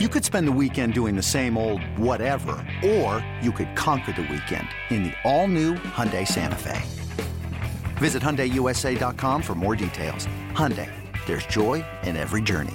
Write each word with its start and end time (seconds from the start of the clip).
You 0.00 0.08
could 0.08 0.24
spend 0.24 0.48
the 0.48 0.58
weekend 0.60 0.92
doing 0.92 1.14
the 1.14 1.22
same 1.22 1.56
old 1.56 1.80
whatever, 1.96 2.56
or 2.84 3.24
you 3.40 3.52
could 3.52 3.76
conquer 3.76 4.10
the 4.10 4.22
weekend 4.22 4.66
in 4.90 5.04
the 5.04 5.12
all-new 5.22 5.74
Hyundai 5.74 6.26
Santa 6.26 6.56
Fe. 6.56 6.82
Visit 7.98 8.20
HyundaiUSA.com 8.20 9.40
for 9.40 9.54
more 9.54 9.76
details. 9.76 10.26
Hyundai, 10.50 10.90
there's 11.26 11.46
joy 11.46 11.84
in 12.02 12.16
every 12.16 12.42
journey. 12.42 12.74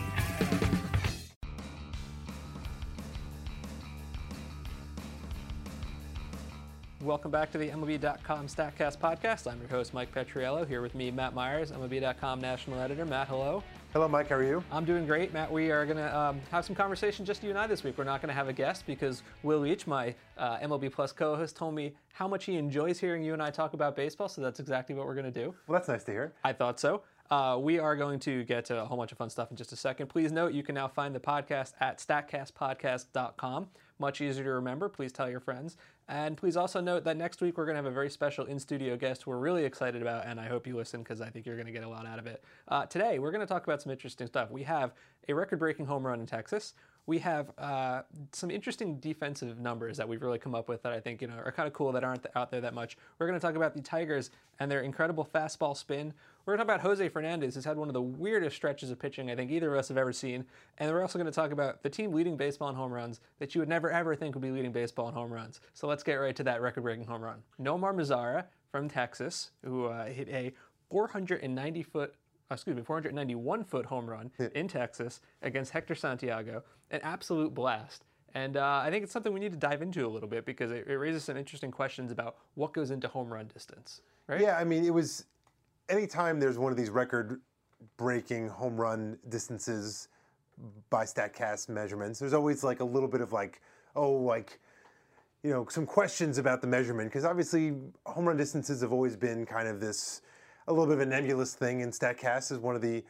Welcome 7.01 7.31
back 7.31 7.51
to 7.51 7.57
the 7.57 7.67
MLB.com 7.67 8.47
StatCast 8.47 8.97
podcast. 8.99 9.51
I'm 9.51 9.59
your 9.59 9.67
host, 9.67 9.93
Mike 9.93 10.15
Petriello. 10.15 10.65
Here 10.65 10.81
with 10.81 10.95
me, 10.95 11.11
Matt 11.11 11.33
Myers, 11.33 11.73
MLB.com 11.73 12.39
national 12.39 12.79
editor. 12.79 13.05
Matt, 13.05 13.27
hello. 13.27 13.61
Hello, 13.91 14.07
Mike. 14.07 14.29
How 14.29 14.35
are 14.35 14.43
you? 14.43 14.63
I'm 14.71 14.85
doing 14.85 15.07
great, 15.07 15.33
Matt. 15.33 15.51
We 15.51 15.71
are 15.71 15.83
going 15.83 15.97
to 15.97 16.15
um, 16.15 16.39
have 16.51 16.63
some 16.63 16.75
conversation, 16.75 17.25
just 17.25 17.41
you 17.41 17.49
and 17.49 17.57
I, 17.57 17.65
this 17.65 17.83
week. 17.83 17.97
We're 17.97 18.03
not 18.03 18.21
going 18.21 18.27
to 18.27 18.35
have 18.35 18.47
a 18.47 18.53
guest 18.53 18.85
because 18.85 19.23
Will 19.41 19.61
Leitch, 19.61 19.87
my 19.87 20.13
uh, 20.37 20.59
MLB 20.59 20.91
Plus 20.91 21.11
co-host, 21.11 21.55
told 21.57 21.73
me 21.73 21.93
how 22.13 22.27
much 22.27 22.45
he 22.45 22.55
enjoys 22.57 22.99
hearing 22.99 23.23
you 23.23 23.33
and 23.33 23.41
I 23.41 23.49
talk 23.49 23.73
about 23.73 23.95
baseball. 23.95 24.29
So 24.29 24.41
that's 24.41 24.59
exactly 24.59 24.93
what 24.93 25.07
we're 25.07 25.15
going 25.15 25.31
to 25.33 25.43
do. 25.43 25.55
Well, 25.65 25.79
that's 25.79 25.87
nice 25.87 26.03
to 26.03 26.11
hear. 26.11 26.33
I 26.43 26.53
thought 26.53 26.79
so. 26.79 27.01
Uh, 27.31 27.57
we 27.59 27.79
are 27.79 27.95
going 27.95 28.19
to 28.19 28.43
get 28.43 28.65
to 28.65 28.79
a 28.79 28.85
whole 28.85 28.97
bunch 28.97 29.11
of 29.11 29.17
fun 29.17 29.31
stuff 29.31 29.49
in 29.49 29.57
just 29.57 29.71
a 29.71 29.75
second. 29.75 30.05
Please 30.05 30.31
note 30.31 30.53
you 30.53 30.61
can 30.61 30.75
now 30.75 30.87
find 30.87 31.15
the 31.15 31.19
podcast 31.19 31.73
at 31.79 31.97
statcastpodcast.com. 31.97 33.67
Much 33.99 34.21
easier 34.21 34.45
to 34.45 34.51
remember. 34.51 34.87
Please 34.87 35.11
tell 35.11 35.29
your 35.29 35.41
friends. 35.41 35.75
And 36.07 36.37
please 36.37 36.55
also 36.57 36.79
note 36.79 37.03
that 37.03 37.17
next 37.17 37.41
week 37.41 37.57
we're 37.57 37.65
going 37.65 37.75
to 37.75 37.83
have 37.83 37.85
a 37.85 37.91
very 37.91 38.09
special 38.09 38.45
in 38.45 38.57
studio 38.57 38.97
guest 38.97 39.27
we're 39.27 39.37
really 39.37 39.65
excited 39.65 40.01
about, 40.01 40.25
and 40.25 40.39
I 40.39 40.47
hope 40.47 40.65
you 40.65 40.75
listen 40.75 41.03
because 41.03 41.21
I 41.21 41.29
think 41.29 41.45
you're 41.45 41.57
going 41.57 41.67
to 41.67 41.73
get 41.73 41.83
a 41.83 41.89
lot 41.89 42.07
out 42.07 42.17
of 42.17 42.25
it. 42.25 42.43
Uh, 42.69 42.85
today, 42.85 43.19
we're 43.19 43.31
going 43.31 43.45
to 43.45 43.47
talk 43.47 43.65
about 43.65 43.81
some 43.81 43.91
interesting 43.91 44.25
stuff. 44.25 44.49
We 44.49 44.63
have 44.63 44.93
a 45.27 45.35
record 45.35 45.59
breaking 45.59 45.85
home 45.85 46.07
run 46.07 46.19
in 46.19 46.25
Texas. 46.25 46.73
We 47.09 47.17
have 47.17 47.49
uh, 47.57 48.03
some 48.33 48.51
interesting 48.51 48.99
defensive 48.99 49.57
numbers 49.57 49.97
that 49.97 50.07
we've 50.07 50.21
really 50.21 50.37
come 50.37 50.53
up 50.53 50.69
with 50.69 50.83
that 50.83 50.93
I 50.93 50.99
think 50.99 51.23
you 51.23 51.27
know 51.27 51.37
are 51.43 51.51
kind 51.51 51.65
of 51.65 51.73
cool 51.73 51.91
that 51.93 52.03
aren't 52.03 52.27
out 52.35 52.51
there 52.51 52.61
that 52.61 52.75
much. 52.75 52.97
We're 53.17 53.25
going 53.25 53.39
to 53.39 53.43
talk 53.43 53.55
about 53.55 53.73
the 53.73 53.81
Tigers 53.81 54.29
and 54.59 54.69
their 54.69 54.81
incredible 54.81 55.27
fastball 55.33 55.75
spin. 55.75 56.13
We're 56.45 56.55
going 56.55 56.67
to 56.67 56.71
talk 56.71 56.81
about 56.81 56.87
Jose 56.87 57.09
Fernandez, 57.09 57.55
who's 57.55 57.65
had 57.65 57.77
one 57.77 57.87
of 57.87 57.95
the 57.95 58.01
weirdest 58.01 58.55
stretches 58.55 58.91
of 58.91 58.99
pitching 58.99 59.31
I 59.31 59.35
think 59.35 59.49
either 59.49 59.73
of 59.73 59.79
us 59.79 59.87
have 59.87 59.97
ever 59.97 60.13
seen. 60.13 60.45
And 60.77 60.91
we're 60.91 61.01
also 61.01 61.17
going 61.17 61.25
to 61.25 61.35
talk 61.35 61.51
about 61.51 61.81
the 61.81 61.89
team 61.89 62.13
leading 62.13 62.37
baseball 62.37 62.69
in 62.69 62.75
home 62.75 62.91
runs 62.91 63.21
that 63.39 63.55
you 63.55 63.61
would 63.61 63.69
never 63.69 63.89
ever 63.89 64.15
think 64.15 64.35
would 64.35 64.43
be 64.43 64.51
leading 64.51 64.71
baseball 64.71 65.07
in 65.07 65.15
home 65.15 65.33
runs. 65.33 65.61
So 65.73 65.87
let's 65.87 66.03
get 66.03 66.13
right 66.13 66.35
to 66.35 66.43
that 66.43 66.61
record 66.61 66.83
breaking 66.83 67.07
home 67.07 67.23
run. 67.23 67.41
Nomar 67.59 67.91
Mazara 67.91 68.43
from 68.71 68.87
Texas, 68.87 69.49
who 69.65 69.85
uh, 69.85 70.05
hit 70.05 70.29
a 70.29 70.53
490 70.91 71.81
foot 71.81 72.13
excuse 72.51 72.75
me, 72.75 72.81
491 72.81 73.63
foot 73.63 73.85
home 73.85 74.09
run 74.09 74.31
in 74.55 74.67
Texas 74.67 75.21
against 75.41 75.71
Hector 75.71 75.95
Santiago. 75.95 76.63
An 76.91 76.99
absolute 77.03 77.53
blast. 77.53 78.05
And 78.33 78.57
uh, 78.57 78.81
I 78.83 78.89
think 78.89 79.03
it's 79.03 79.13
something 79.13 79.33
we 79.33 79.39
need 79.39 79.51
to 79.51 79.57
dive 79.57 79.81
into 79.81 80.05
a 80.05 80.07
little 80.09 80.29
bit 80.29 80.45
because 80.45 80.71
it, 80.71 80.87
it, 80.87 80.95
raises 80.95 81.23
some 81.23 81.37
interesting 81.37 81.71
questions 81.71 82.11
about 82.11 82.37
what 82.55 82.73
goes 82.73 82.91
into 82.91 83.07
home 83.07 83.31
run 83.31 83.47
distance, 83.47 84.01
right? 84.27 84.41
Yeah, 84.41 84.57
I 84.57 84.63
mean, 84.63 84.85
it 84.85 84.93
was 84.93 85.25
anytime 85.89 86.39
there's 86.39 86.57
one 86.57 86.71
of 86.71 86.77
these 86.77 86.89
record 86.89 87.41
breaking 87.97 88.49
home 88.49 88.79
run 88.79 89.17
distances 89.29 90.09
by 90.89 91.05
StatCast 91.05 91.69
measurements, 91.69 92.19
there's 92.19 92.33
always 92.33 92.63
like 92.63 92.81
a 92.81 92.85
little 92.85 93.09
bit 93.09 93.21
of 93.21 93.31
like, 93.31 93.61
oh, 93.95 94.11
like, 94.11 94.59
you 95.41 95.49
know, 95.49 95.65
some 95.69 95.85
questions 95.85 96.37
about 96.37 96.61
the 96.61 96.67
measurement 96.67 97.09
because 97.09 97.25
obviously 97.25 97.73
home 98.05 98.27
run 98.27 98.37
distances 98.37 98.81
have 98.81 98.93
always 98.93 99.15
been 99.15 99.45
kind 99.45 99.67
of 99.67 99.79
this 99.79 100.21
a 100.69 100.73
little 100.73 100.85
bit 100.85 100.93
of 100.93 101.01
a 101.01 101.05
nebulous 101.05 101.53
thing. 101.53 101.81
in 101.81 101.91
Statcast 101.91 102.51
is 102.51 102.59
one 102.59 102.75
of 102.75 102.81
the 102.81 103.03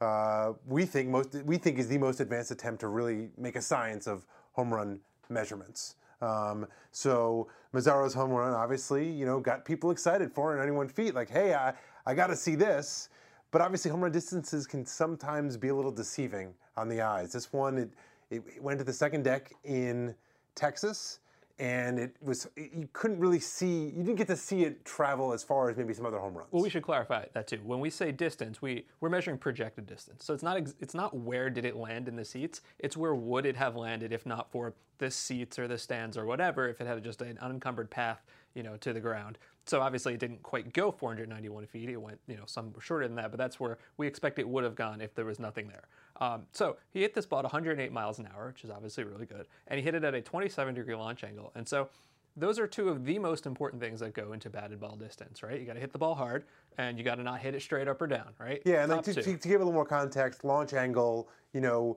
uh, 0.00 0.54
we 0.66 0.86
think 0.86 1.10
most 1.10 1.34
we 1.44 1.58
think 1.58 1.78
is 1.78 1.88
the 1.88 1.98
most 1.98 2.20
advanced 2.20 2.50
attempt 2.50 2.80
to 2.80 2.88
really 2.88 3.28
make 3.36 3.56
a 3.56 3.60
science 3.60 4.06
of 4.06 4.24
home 4.52 4.72
run 4.72 5.00
measurements. 5.28 5.96
Um, 6.22 6.66
so 6.92 7.48
Mazara's 7.74 8.14
home 8.14 8.30
run 8.30 8.54
obviously, 8.54 9.10
you 9.10 9.26
know, 9.26 9.40
got 9.40 9.64
people 9.64 9.90
excited. 9.90 10.32
491 10.32 10.88
feet, 10.88 11.14
like, 11.14 11.28
hey, 11.28 11.54
I, 11.54 11.74
I 12.06 12.14
got 12.14 12.28
to 12.28 12.36
see 12.36 12.54
this. 12.54 13.08
But 13.50 13.60
obviously, 13.60 13.90
home 13.90 14.02
run 14.02 14.12
distances 14.12 14.66
can 14.66 14.86
sometimes 14.86 15.56
be 15.56 15.68
a 15.68 15.74
little 15.74 15.90
deceiving 15.90 16.54
on 16.76 16.88
the 16.88 17.02
eyes. 17.02 17.32
This 17.32 17.52
one, 17.52 17.78
it, 17.78 17.90
it 18.30 18.62
went 18.62 18.78
to 18.78 18.84
the 18.84 18.92
second 18.92 19.24
deck 19.24 19.52
in 19.64 20.14
Texas, 20.54 21.18
and 21.60 21.98
it 21.98 22.16
was 22.22 22.48
you 22.56 22.88
couldn't 22.94 23.18
really 23.18 23.38
see 23.38 23.92
you 23.94 24.02
didn't 24.02 24.16
get 24.16 24.26
to 24.28 24.36
see 24.36 24.64
it 24.64 24.82
travel 24.86 25.34
as 25.34 25.44
far 25.44 25.68
as 25.68 25.76
maybe 25.76 25.92
some 25.92 26.06
other 26.06 26.18
home 26.18 26.34
runs. 26.34 26.48
Well, 26.50 26.62
we 26.62 26.70
should 26.70 26.82
clarify 26.82 27.26
that 27.34 27.46
too. 27.46 27.60
When 27.62 27.80
we 27.80 27.90
say 27.90 28.10
distance, 28.12 28.62
we 28.62 28.86
we're 29.00 29.10
measuring 29.10 29.36
projected 29.36 29.86
distance. 29.86 30.24
So 30.24 30.32
it's 30.32 30.42
not 30.42 30.56
it's 30.56 30.94
not 30.94 31.14
where 31.14 31.50
did 31.50 31.66
it 31.66 31.76
land 31.76 32.08
in 32.08 32.16
the 32.16 32.24
seats. 32.24 32.62
It's 32.78 32.96
where 32.96 33.14
would 33.14 33.44
it 33.44 33.56
have 33.56 33.76
landed 33.76 34.10
if 34.10 34.24
not 34.24 34.50
for 34.50 34.72
the 34.96 35.10
seats 35.10 35.58
or 35.58 35.68
the 35.68 35.76
stands 35.76 36.16
or 36.16 36.24
whatever. 36.24 36.66
If 36.66 36.80
it 36.80 36.86
had 36.86 37.04
just 37.04 37.20
an 37.20 37.38
unencumbered 37.38 37.90
path, 37.90 38.22
you 38.54 38.62
know, 38.62 38.78
to 38.78 38.94
the 38.94 39.00
ground. 39.00 39.36
So 39.66 39.82
obviously 39.82 40.14
it 40.14 40.20
didn't 40.20 40.42
quite 40.42 40.72
go 40.72 40.90
491 40.90 41.66
feet. 41.66 41.90
It 41.90 42.00
went, 42.00 42.18
you 42.26 42.36
know, 42.36 42.44
some 42.46 42.72
shorter 42.80 43.06
than 43.06 43.16
that, 43.16 43.30
but 43.30 43.38
that's 43.38 43.60
where 43.60 43.78
we 43.98 44.06
expect 44.06 44.38
it 44.38 44.48
would 44.48 44.64
have 44.64 44.74
gone 44.74 45.00
if 45.00 45.14
there 45.14 45.26
was 45.26 45.38
nothing 45.38 45.68
there. 45.68 45.84
Um, 46.20 46.42
so 46.52 46.76
he 46.90 47.00
hit 47.00 47.14
this 47.14 47.26
ball 47.26 47.38
at 47.38 47.44
108 47.44 47.92
miles 47.92 48.18
an 48.18 48.28
hour, 48.34 48.48
which 48.48 48.64
is 48.64 48.70
obviously 48.70 49.04
really 49.04 49.26
good, 49.26 49.46
and 49.68 49.78
he 49.78 49.84
hit 49.84 49.94
it 49.94 50.04
at 50.04 50.14
a 50.14 50.20
27 50.20 50.74
degree 50.74 50.94
launch 50.94 51.24
angle. 51.24 51.50
And 51.54 51.66
so 51.66 51.88
those 52.36 52.58
are 52.58 52.66
two 52.66 52.88
of 52.88 53.04
the 53.04 53.18
most 53.18 53.46
important 53.46 53.82
things 53.82 54.00
that 54.00 54.14
go 54.14 54.32
into 54.32 54.50
batted 54.50 54.80
ball 54.80 54.96
distance, 54.96 55.42
right? 55.42 55.58
You 55.58 55.66
got 55.66 55.74
to 55.74 55.80
hit 55.80 55.92
the 55.92 55.98
ball 55.98 56.14
hard, 56.14 56.44
and 56.78 56.98
you 56.98 57.04
got 57.04 57.16
to 57.16 57.22
not 57.22 57.40
hit 57.40 57.54
it 57.54 57.62
straight 57.62 57.88
up 57.88 58.00
or 58.00 58.06
down, 58.06 58.32
right? 58.38 58.62
Yeah, 58.64 58.82
and 58.82 58.92
like 58.92 59.04
to, 59.04 59.14
to, 59.14 59.22
to, 59.22 59.48
give 59.48 59.60
a 59.60 59.64
little 59.64 59.72
more 59.72 59.86
context, 59.86 60.44
launch 60.44 60.72
angle, 60.72 61.28
you 61.52 61.60
know, 61.60 61.96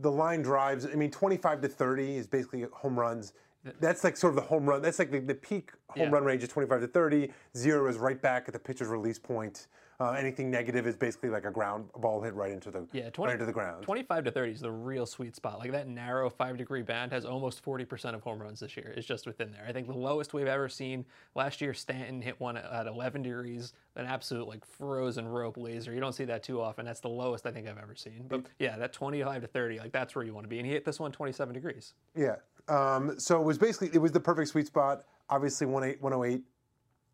the 0.00 0.10
line 0.10 0.42
drives. 0.42 0.86
I 0.86 0.94
mean, 0.94 1.10
25 1.10 1.60
to 1.62 1.68
30 1.68 2.16
is 2.16 2.26
basically 2.26 2.66
home 2.72 2.98
runs. 2.98 3.32
That's 3.80 4.04
like 4.04 4.16
sort 4.16 4.32
of 4.32 4.36
the 4.36 4.42
home 4.42 4.68
run. 4.68 4.82
That's 4.82 4.98
like 4.98 5.10
the, 5.10 5.20
the 5.20 5.34
peak 5.34 5.70
home 5.88 6.08
yeah. 6.08 6.10
run 6.10 6.24
range 6.24 6.42
is 6.42 6.50
25 6.50 6.82
to 6.82 6.86
30. 6.86 7.30
Zero 7.56 7.88
is 7.88 7.96
right 7.96 8.20
back 8.20 8.44
at 8.46 8.52
the 8.52 8.58
pitcher's 8.58 8.88
release 8.88 9.18
point. 9.18 9.68
Uh, 10.04 10.10
anything 10.12 10.50
negative 10.50 10.86
is 10.86 10.94
basically 10.94 11.30
like 11.30 11.46
a 11.46 11.50
ground 11.50 11.88
a 11.94 11.98
ball 11.98 12.20
hit 12.20 12.34
right 12.34 12.52
into 12.52 12.70
the 12.70 12.86
yeah 12.92 13.08
20, 13.08 13.26
right 13.26 13.32
into 13.32 13.46
the 13.46 13.52
ground. 13.52 13.82
25 13.84 14.24
to 14.24 14.30
30 14.30 14.52
is 14.52 14.60
the 14.60 14.70
real 14.70 15.06
sweet 15.06 15.34
spot. 15.34 15.58
Like 15.58 15.72
that 15.72 15.88
narrow 15.88 16.28
five 16.28 16.58
degree 16.58 16.82
band 16.82 17.10
has 17.10 17.24
almost 17.24 17.64
40% 17.64 18.14
of 18.14 18.20
home 18.20 18.38
runs 18.38 18.60
this 18.60 18.76
year. 18.76 18.92
It's 18.98 19.06
just 19.06 19.26
within 19.26 19.50
there. 19.50 19.64
I 19.66 19.72
think 19.72 19.86
the 19.86 19.94
lowest 19.94 20.34
we've 20.34 20.46
ever 20.46 20.68
seen 20.68 21.06
last 21.34 21.62
year. 21.62 21.72
Stanton 21.72 22.20
hit 22.20 22.38
one 22.38 22.58
at 22.58 22.86
11 22.86 23.22
degrees, 23.22 23.72
an 23.96 24.04
absolute 24.04 24.46
like 24.46 24.66
frozen 24.66 25.26
rope 25.26 25.56
laser. 25.56 25.94
You 25.94 26.00
don't 26.00 26.12
see 26.12 26.26
that 26.26 26.42
too 26.42 26.60
often. 26.60 26.84
That's 26.84 27.00
the 27.00 27.08
lowest 27.08 27.46
I 27.46 27.50
think 27.50 27.66
I've 27.66 27.78
ever 27.78 27.94
seen. 27.94 28.26
But 28.28 28.44
yeah, 28.58 28.76
that 28.76 28.92
25 28.92 29.40
to 29.40 29.46
30, 29.46 29.78
like 29.78 29.92
that's 29.92 30.14
where 30.14 30.24
you 30.26 30.34
want 30.34 30.44
to 30.44 30.48
be. 30.48 30.58
And 30.58 30.66
he 30.66 30.72
hit 30.74 30.84
this 30.84 31.00
one 31.00 31.12
27 31.12 31.54
degrees. 31.54 31.94
Yeah. 32.14 32.36
Um, 32.68 33.18
so 33.18 33.40
it 33.40 33.44
was 33.44 33.56
basically 33.56 33.88
it 33.94 34.02
was 34.02 34.12
the 34.12 34.20
perfect 34.20 34.50
sweet 34.50 34.66
spot. 34.66 35.04
Obviously 35.30 35.66
108 35.66 36.42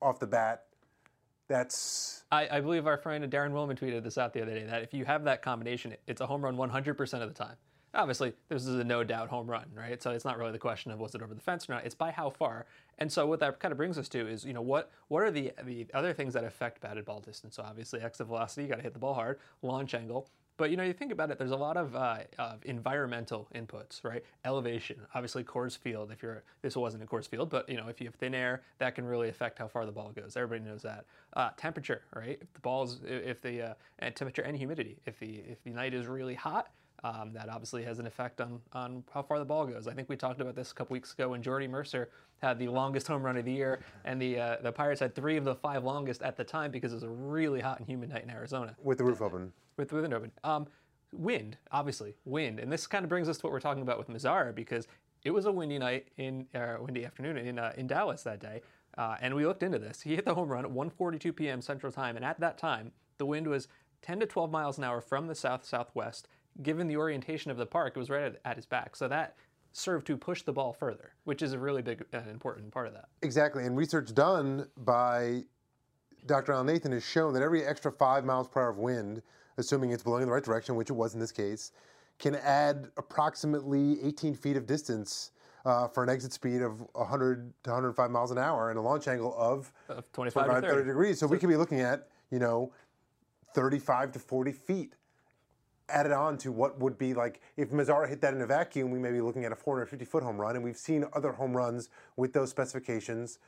off 0.02 0.18
the 0.18 0.26
bat. 0.26 0.64
That's. 1.50 2.22
I, 2.30 2.48
I, 2.48 2.60
believe 2.60 2.86
our 2.86 2.96
friend 2.96 3.24
Daren 3.24 3.50
Willman 3.50 3.76
tweeted 3.76 4.04
this 4.04 4.16
out 4.16 4.32
the 4.32 4.40
other 4.40 4.54
day 4.54 4.62
that 4.66 4.84
if 4.84 4.94
you 4.94 5.04
have 5.04 5.24
that 5.24 5.42
combination, 5.42 5.96
it's 6.06 6.20
a 6.20 6.26
home 6.26 6.42
run 6.44 6.56
100% 6.56 7.22
of 7.22 7.28
the 7.28 7.34
time. 7.34 7.56
Obviously, 7.92 8.34
this 8.48 8.64
is 8.64 8.76
a 8.76 8.84
no 8.84 9.02
doubt 9.02 9.28
home 9.28 9.50
run, 9.50 9.64
right? 9.74 10.00
So 10.00 10.12
it's 10.12 10.24
not 10.24 10.38
really 10.38 10.52
the 10.52 10.60
question 10.60 10.92
of 10.92 11.00
was 11.00 11.16
it 11.16 11.22
over 11.22 11.34
the 11.34 11.40
fence 11.40 11.68
or 11.68 11.72
not. 11.72 11.84
It's 11.84 11.96
by 11.96 12.12
how 12.12 12.30
far. 12.30 12.66
And 12.98 13.10
so 13.10 13.26
what 13.26 13.40
that 13.40 13.58
kind 13.58 13.72
of 13.72 13.78
brings 13.78 13.98
us 13.98 14.08
to 14.10 14.28
is, 14.28 14.44
you 14.44 14.52
know, 14.52 14.62
what 14.62 14.92
what 15.08 15.24
are 15.24 15.32
the 15.32 15.50
the 15.64 15.88
other 15.92 16.12
things 16.12 16.34
that 16.34 16.44
affect 16.44 16.82
batted 16.82 17.04
ball 17.04 17.18
distance? 17.18 17.56
So 17.56 17.64
obviously, 17.64 18.00
exit 18.00 18.28
velocity, 18.28 18.62
you 18.62 18.68
got 18.68 18.76
to 18.76 18.82
hit 18.82 18.92
the 18.92 19.00
ball 19.00 19.14
hard, 19.14 19.40
launch 19.62 19.94
angle, 19.94 20.28
but 20.60 20.70
you 20.70 20.76
know, 20.76 20.82
you 20.82 20.92
think 20.92 21.10
about 21.10 21.30
it, 21.30 21.38
there's 21.38 21.52
a 21.52 21.56
lot 21.56 21.78
of, 21.78 21.96
uh, 21.96 22.18
environmental 22.66 23.48
inputs, 23.54 24.04
right? 24.04 24.22
Elevation, 24.44 25.00
obviously 25.14 25.42
Coors 25.42 25.76
Field. 25.76 26.12
If 26.12 26.22
you're 26.22 26.42
this 26.60 26.76
wasn't 26.76 27.02
a 27.02 27.06
Coors 27.06 27.26
Field, 27.26 27.48
but 27.48 27.66
you 27.66 27.78
know, 27.78 27.88
if 27.88 27.98
you 27.98 28.06
have 28.06 28.14
thin 28.16 28.34
air, 28.34 28.60
that 28.76 28.94
can 28.94 29.06
really 29.06 29.30
affect 29.30 29.58
how 29.58 29.68
far 29.68 29.86
the 29.86 29.92
ball 29.92 30.12
goes. 30.14 30.36
Everybody 30.36 30.68
knows 30.68 30.82
that. 30.82 31.06
Uh, 31.32 31.48
temperature, 31.56 32.02
right? 32.14 32.38
If 32.42 32.52
the 32.52 32.60
ball's 32.60 33.00
if 33.04 33.40
the 33.40 33.70
uh, 33.70 33.74
temperature 34.14 34.42
and 34.42 34.54
humidity. 34.54 34.98
If 35.06 35.18
the 35.18 35.36
if 35.48 35.64
the 35.64 35.70
night 35.70 35.94
is 35.94 36.06
really 36.06 36.34
hot, 36.34 36.68
um, 37.04 37.32
that 37.32 37.48
obviously 37.48 37.82
has 37.84 37.98
an 37.98 38.06
effect 38.06 38.40
on, 38.40 38.60
on 38.72 39.02
how 39.12 39.22
far 39.22 39.38
the 39.38 39.44
ball 39.44 39.66
goes. 39.66 39.86
I 39.88 39.94
think 39.94 40.08
we 40.08 40.16
talked 40.16 40.40
about 40.40 40.54
this 40.54 40.72
a 40.72 40.74
couple 40.74 40.94
weeks 40.94 41.12
ago 41.12 41.30
when 41.30 41.42
Jordy 41.42 41.66
Mercer 41.66 42.10
had 42.42 42.58
the 42.58 42.68
longest 42.68 43.06
home 43.06 43.22
run 43.22 43.36
of 43.36 43.44
the 43.44 43.52
year, 43.52 43.80
and 44.04 44.20
the 44.20 44.38
uh, 44.38 44.56
the 44.62 44.72
Pirates 44.72 45.00
had 45.00 45.14
three 45.14 45.36
of 45.36 45.44
the 45.44 45.54
five 45.54 45.84
longest 45.84 46.22
at 46.22 46.36
the 46.36 46.44
time 46.44 46.70
because 46.70 46.92
it 46.92 46.96
was 46.96 47.02
a 47.02 47.08
really 47.08 47.60
hot 47.60 47.78
and 47.78 47.88
humid 47.88 48.10
night 48.10 48.24
in 48.24 48.30
Arizona. 48.30 48.74
With 48.82 48.98
the 48.98 49.04
roof 49.04 49.22
open. 49.22 49.52
With, 49.76 49.92
with 49.92 50.04
an 50.04 50.12
open. 50.12 50.32
Um, 50.44 50.66
wind, 51.12 51.56
obviously, 51.72 52.14
wind. 52.24 52.60
And 52.60 52.70
this 52.72 52.86
kind 52.86 53.04
of 53.04 53.08
brings 53.08 53.28
us 53.28 53.38
to 53.38 53.46
what 53.46 53.52
we're 53.52 53.60
talking 53.60 53.82
about 53.82 53.98
with 53.98 54.08
Mazara 54.08 54.54
because 54.54 54.86
it 55.24 55.30
was 55.30 55.46
a 55.46 55.52
windy 55.52 55.78
night 55.78 56.08
in, 56.16 56.46
uh, 56.54 56.76
windy 56.80 57.04
afternoon 57.04 57.36
in, 57.36 57.58
uh, 57.58 57.72
in 57.76 57.86
Dallas 57.86 58.22
that 58.22 58.40
day. 58.40 58.62
Uh, 58.96 59.16
and 59.20 59.34
we 59.34 59.46
looked 59.46 59.62
into 59.62 59.78
this. 59.78 60.00
He 60.02 60.14
hit 60.14 60.24
the 60.24 60.34
home 60.34 60.48
run 60.48 60.64
at 60.64 60.70
1:42 60.70 61.34
p.m. 61.34 61.62
Central 61.62 61.92
Time, 61.92 62.16
and 62.16 62.24
at 62.24 62.40
that 62.40 62.58
time, 62.58 62.92
the 63.18 63.26
wind 63.26 63.46
was 63.46 63.68
10 64.02 64.20
to 64.20 64.26
12 64.26 64.50
miles 64.50 64.78
an 64.78 64.84
hour 64.84 65.00
from 65.00 65.26
the 65.26 65.34
south 65.34 65.64
southwest 65.64 66.26
given 66.62 66.86
the 66.86 66.96
orientation 66.96 67.50
of 67.50 67.56
the 67.56 67.66
park, 67.66 67.94
it 67.96 67.98
was 67.98 68.10
right 68.10 68.22
at, 68.22 68.40
at 68.44 68.56
his 68.56 68.66
back. 68.66 68.96
So 68.96 69.08
that 69.08 69.36
served 69.72 70.06
to 70.08 70.16
push 70.16 70.42
the 70.42 70.52
ball 70.52 70.72
further, 70.72 71.12
which 71.24 71.42
is 71.42 71.52
a 71.52 71.58
really 71.58 71.82
big 71.82 72.04
and 72.12 72.28
important 72.28 72.72
part 72.72 72.86
of 72.86 72.92
that. 72.94 73.08
Exactly. 73.22 73.64
And 73.64 73.76
research 73.76 74.14
done 74.14 74.66
by 74.78 75.44
Dr. 76.26 76.52
Al 76.52 76.64
Nathan 76.64 76.92
has 76.92 77.04
shown 77.04 77.32
that 77.34 77.42
every 77.42 77.64
extra 77.64 77.90
five 77.92 78.24
miles 78.24 78.48
per 78.48 78.60
hour 78.60 78.70
of 78.70 78.78
wind, 78.78 79.22
assuming 79.58 79.90
it's 79.90 80.02
blowing 80.02 80.22
in 80.22 80.28
the 80.28 80.34
right 80.34 80.44
direction, 80.44 80.74
which 80.74 80.90
it 80.90 80.94
was 80.94 81.14
in 81.14 81.20
this 81.20 81.32
case, 81.32 81.72
can 82.18 82.34
add 82.36 82.88
approximately 82.96 84.02
18 84.02 84.34
feet 84.34 84.56
of 84.56 84.66
distance 84.66 85.30
uh, 85.64 85.88
for 85.88 86.02
an 86.02 86.10
exit 86.10 86.32
speed 86.32 86.62
of 86.62 86.80
100 86.94 87.52
to 87.64 87.70
105 87.70 88.10
miles 88.10 88.30
an 88.30 88.38
hour 88.38 88.70
and 88.70 88.78
a 88.78 88.82
launch 88.82 89.08
angle 89.08 89.34
of 89.38 89.72
Of 89.88 90.10
25 90.12 90.44
to 90.44 90.48
25 90.50 90.62
30. 90.62 90.74
30 90.74 90.86
degrees. 90.88 91.18
So, 91.18 91.26
we 91.26 91.38
could 91.38 91.48
be 91.48 91.56
looking 91.56 91.80
at, 91.80 92.08
you 92.30 92.38
know, 92.38 92.72
35 93.54 94.12
to 94.12 94.18
40 94.18 94.52
feet 94.52 94.94
added 95.90 96.12
on 96.12 96.38
to 96.38 96.52
what 96.52 96.78
would 96.78 96.98
be 96.98 97.14
like 97.14 97.40
if 97.56 97.70
Mazara 97.70 98.08
hit 98.08 98.20
that 98.22 98.34
in 98.34 98.40
a 98.40 98.46
vacuum, 98.46 98.90
we 98.90 98.98
may 98.98 99.12
be 99.12 99.20
looking 99.20 99.44
at 99.44 99.52
a 99.52 99.56
450 99.56 100.04
foot 100.04 100.22
home 100.22 100.40
run. 100.40 100.56
And 100.56 100.64
we've 100.64 100.76
seen 100.76 101.04
other 101.12 101.32
home 101.32 101.56
runs 101.56 101.88
with 102.16 102.32
those 102.32 102.50
specifications 102.50 103.38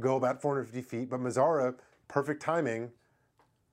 go 0.00 0.16
about 0.16 0.40
450 0.40 0.82
feet. 0.82 1.10
But 1.10 1.20
Mazara, 1.20 1.74
perfect 2.08 2.42
timing. 2.42 2.90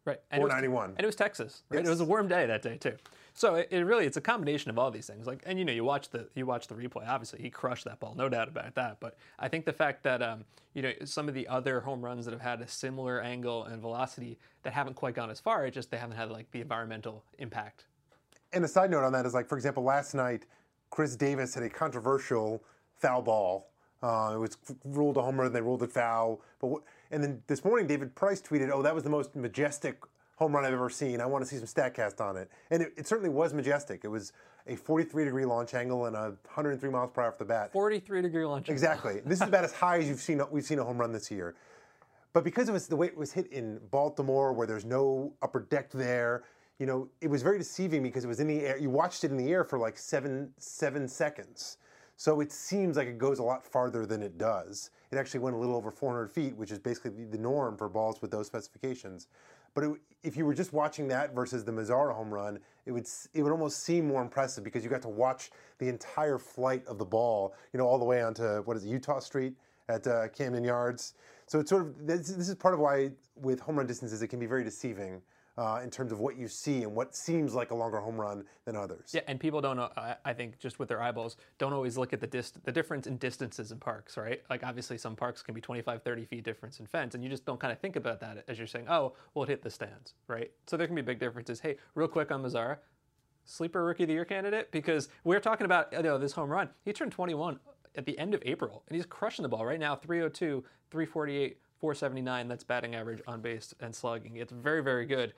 Right. 0.06 0.20
And 0.32 0.42
it 0.42 0.44
was- 0.44 0.52
491. 0.52 0.90
And 0.92 1.00
it 1.02 1.06
was 1.06 1.16
Texas, 1.16 1.64
right? 1.70 1.86
It 1.86 1.90
was 1.90 2.00
a 2.00 2.06
warm 2.06 2.28
day 2.28 2.46
that 2.46 2.62
day 2.62 2.78
too. 2.78 2.96
So 3.34 3.56
it, 3.56 3.68
it 3.70 3.80
really 3.82 4.06
it's 4.06 4.16
a 4.16 4.22
combination 4.22 4.70
of 4.70 4.80
all 4.80 4.92
these 4.92 5.08
things. 5.08 5.28
Like 5.28 5.44
and 5.46 5.60
you 5.60 5.66
know 5.66 5.74
you 5.74 5.84
watch 5.84 6.10
the 6.10 6.30
you 6.36 6.46
watch 6.46 6.68
the 6.68 6.76
replay. 6.76 7.08
Obviously 7.08 7.42
he 7.42 7.50
crushed 7.50 7.84
that 7.86 8.00
ball, 8.00 8.14
no 8.16 8.30
doubt 8.30 8.48
about 8.48 8.76
that. 8.76 9.00
But 9.02 9.18
I 9.40 9.50
think 9.50 9.66
the 9.66 9.74
fact 9.74 10.04
that 10.04 10.22
um, 10.22 10.46
you 10.74 10.82
know 10.82 10.92
some 11.04 11.28
of 11.28 11.34
the 11.34 11.48
other 11.48 11.82
home 11.82 12.06
runs 12.06 12.26
that 12.26 12.32
have 12.32 12.42
had 12.42 12.62
a 12.62 12.68
similar 12.68 13.20
angle 13.20 13.66
and 13.66 13.82
velocity 13.82 14.38
that 14.64 14.72
haven't 14.74 14.94
quite 14.94 15.16
gone 15.16 15.30
as 15.30 15.40
far, 15.40 15.66
it 15.66 15.72
just 15.72 15.92
they 15.92 15.98
haven't 15.98 16.16
had 16.16 16.30
like 16.32 16.50
the 16.52 16.62
environmental 16.62 17.24
impact. 17.40 17.86
And 18.56 18.64
a 18.64 18.68
side 18.70 18.90
note 18.90 19.04
on 19.04 19.12
that 19.12 19.26
is 19.26 19.34
like, 19.34 19.48
for 19.48 19.58
example, 19.58 19.84
last 19.84 20.16
night, 20.16 20.46
Chris 20.90 21.18
Davis 21.18 21.54
had 21.54 21.64
a 21.64 21.70
controversial 21.70 22.64
foul 22.98 23.22
ball. 23.22 23.70
Uh, 24.02 24.32
it 24.36 24.38
was 24.40 24.58
ruled 24.86 25.18
a 25.18 25.22
homer, 25.22 25.44
and 25.44 25.54
they 25.56 25.62
ruled 25.62 25.84
it 25.84 25.92
foul. 25.92 26.42
But 26.60 26.78
and 27.12 27.22
then 27.22 27.44
this 27.48 27.66
morning, 27.66 27.86
David 27.86 28.16
Price 28.16 28.42
tweeted, 28.42 28.72
"Oh, 28.72 28.82
that 28.82 28.96
was 28.96 29.04
the 29.04 29.10
most 29.10 29.36
majestic 29.36 30.02
home 30.38 30.56
run 30.56 30.64
I've 30.64 30.74
ever 30.74 30.90
seen. 30.90 31.20
I 31.20 31.26
want 31.26 31.44
to 31.44 31.50
see 31.50 31.58
some 31.58 31.66
Statcast 31.66 32.22
on 32.22 32.38
it." 32.38 32.50
And 32.72 32.82
it, 32.82 32.94
it 32.96 33.08
certainly 33.08 33.30
was 33.30 33.54
majestic. 33.54 34.06
It 34.06 34.08
was 34.08 34.32
a 34.68 34.76
43 34.78 35.26
degree 35.26 35.46
launch 35.46 35.74
angle 35.74 36.06
and 36.06 36.16
a 36.16 36.30
103 36.46 36.90
miles 36.90 37.12
per 37.14 37.24
hour 37.24 37.28
off 37.28 37.38
the 37.38 37.46
bat. 37.46 37.74
43 37.74 38.22
degree 38.22 38.46
launch. 38.46 38.64
angle. 38.70 38.74
Exactly. 38.74 39.22
This 39.26 39.42
is 39.42 39.48
about 39.48 39.66
as 39.66 39.74
high 39.74 39.98
as 39.98 40.08
you've 40.08 40.22
seen. 40.22 40.42
We've 40.50 40.64
seen 40.64 40.80
a 40.80 40.84
home 40.84 40.98
run 40.98 41.12
this 41.12 41.30
year. 41.30 41.56
But 42.32 42.44
because 42.44 42.70
it 42.70 42.74
was 42.74 42.88
the 42.88 42.96
way 42.96 43.08
it 43.08 43.18
was 43.18 43.32
hit 43.34 43.48
in 43.52 43.80
Baltimore, 43.92 44.54
where 44.54 44.68
there's 44.68 44.86
no 44.86 45.34
upper 45.42 45.62
deck 45.62 45.90
there, 45.92 46.44
you 46.80 46.86
know, 46.86 47.08
it 47.22 47.30
was 47.30 47.42
very 47.42 47.58
deceiving 47.58 48.04
because 48.04 48.26
it 48.26 48.28
was 48.28 48.40
in 48.40 48.48
the 48.48 48.62
air. 48.62 48.78
You 48.78 48.90
watched 48.90 49.24
it 49.24 49.32
in 49.32 49.38
the 49.38 49.52
air 49.52 49.64
for 49.64 49.80
like 49.80 49.98
seven 49.98 50.52
seven 50.58 51.08
seconds. 51.08 51.78
So 52.18 52.40
it 52.40 52.52
seems 52.52 52.96
like 52.96 53.08
it 53.08 53.18
goes 53.18 53.40
a 53.40 53.44
lot 53.44 53.64
farther 53.66 54.06
than 54.06 54.24
it 54.24 54.38
does. 54.38 54.90
It 55.12 55.18
actually 55.18 55.42
went 55.42 55.56
a 55.56 55.60
little 55.60 55.76
over 55.76 55.92
400 55.92 56.32
feet, 56.32 56.56
which 56.56 56.72
is 56.72 56.80
basically 56.80 57.26
the- 57.26 57.38
norm 57.38 57.76
for 57.76 57.90
balls 57.90 58.22
with 58.22 58.32
those 58.32 58.48
specifications. 58.48 59.28
But 59.74 59.84
it, 59.84 59.92
if 60.24 60.38
you 60.38 60.46
were 60.46 60.54
just 60.54 60.72
watching 60.72 61.10
that 61.10 61.36
versus 61.36 61.66
the 61.66 61.74
Mazara 61.74 62.14
home 62.16 62.34
run, 62.34 62.60
it 62.86 62.92
would 62.92 63.08
it 63.34 63.44
would 63.44 63.52
almost 63.52 63.84
seem 63.84 64.08
more 64.08 64.22
impressive 64.22 64.64
because 64.64 64.84
you 64.84 64.90
got 64.90 65.02
to 65.04 65.10
watch 65.10 65.52
the 65.80 65.90
entire 65.90 66.38
flight 66.38 66.86
of 66.88 66.98
the 66.98 67.06
ball, 67.06 67.54
you 67.74 67.78
know, 67.78 67.86
all 67.86 68.00
the 68.00 68.06
way 68.06 68.22
onto 68.22 68.62
what 68.64 68.78
is 68.78 68.86
it, 68.86 68.90
Utah 68.90 69.20
Street 69.20 69.56
at 69.90 70.08
uh, 70.08 70.28
Camden 70.30 70.64
Yards. 70.64 71.14
So 71.48 71.60
it's 71.60 71.70
sort 71.70 71.84
of 71.84 72.08
this, 72.08 72.30
this 72.30 72.50
is 72.50 72.56
part 72.56 72.74
of 72.74 72.80
why 72.80 73.12
with 73.36 73.60
home 73.60 73.78
run 73.78 73.88
distances 73.88 74.22
it 74.22 74.28
can 74.28 74.40
be 74.40 74.46
very 74.46 74.64
deceiving 74.64 75.22
uh, 75.58 75.80
in 75.84 75.90
terms 75.90 76.12
of 76.12 76.20
what 76.20 76.38
you 76.38 76.48
see 76.48 76.84
and 76.84 76.94
what 76.94 77.16
seems 77.16 77.54
like 77.54 77.72
a 77.72 77.76
longer 77.76 78.00
home 78.00 78.20
run 78.20 78.44
than 78.66 78.76
others. 78.76 79.12
Yeah, 79.14 79.22
and 79.28 79.40
people 79.40 79.62
don't 79.62 79.80
I 79.80 80.34
think 80.34 80.60
just 80.60 80.80
with 80.80 80.90
their 80.90 81.02
eyeballs, 81.02 81.38
don't 81.58 81.74
always 81.74 81.98
look 81.98 82.14
at 82.14 82.20
the 82.20 82.28
dist- 82.28 82.64
the 82.66 82.72
difference 82.72 83.08
in 83.08 83.18
distances 83.18 83.72
in 83.72 83.80
parks, 83.80 84.18
right? 84.18 84.42
Like 84.50 84.64
obviously 84.64 84.98
some 84.98 85.16
parks 85.16 85.42
can 85.42 85.54
be 85.54 85.62
25, 85.62 86.04
30 86.04 86.26
feet 86.26 86.44
difference 86.44 86.80
in 86.80 86.86
fence, 86.88 87.16
and 87.16 87.24
you 87.24 87.30
just 87.30 87.46
don't 87.46 87.60
kind 87.60 87.72
of 87.72 87.80
think 87.80 87.96
about 87.96 88.20
that 88.22 88.44
as 88.48 88.58
you're 88.58 88.68
saying, 88.68 88.88
oh, 88.90 89.14
well, 89.34 89.44
it 89.44 89.50
hit 89.50 89.62
the 89.64 89.70
stands, 89.70 90.14
right? 90.28 90.52
So 90.68 90.78
there 90.78 90.88
can 90.88 90.96
be 90.96 91.02
big 91.02 91.20
differences. 91.20 91.60
Hey, 91.60 91.78
real 91.96 92.08
quick 92.08 92.32
on 92.32 92.44
Mazara, 92.44 92.78
sleeper 93.46 93.84
rookie 93.84 94.04
of 94.04 94.08
the 94.08 94.14
year 94.14 94.26
candidate 94.26 94.72
because 94.72 95.10
we're 95.24 95.40
talking 95.40 95.66
about 95.66 95.94
you 95.94 96.02
know 96.02 96.18
this 96.18 96.34
home 96.34 96.50
run. 96.50 96.70
He 96.84 96.92
turned 96.92 97.12
21 97.12 97.60
at 97.96 98.06
the 98.06 98.18
end 98.20 98.34
of 98.34 98.42
April, 98.46 98.84
and 98.90 98.96
he's 98.96 99.06
crushing 99.06 99.44
the 99.44 99.50
ball 99.50 99.66
right 99.66 99.80
now. 99.80 99.96
302, 99.96 100.64
348, 100.92 101.58
479. 101.86 102.48
That's 102.48 102.64
batting 102.64 102.96
average 102.96 103.22
on 103.28 103.42
base 103.42 103.76
and 103.80 103.96
slugging. 103.96 104.38
It's 104.38 104.52
very, 104.52 104.82
very 104.82 105.06
good. 105.06 105.34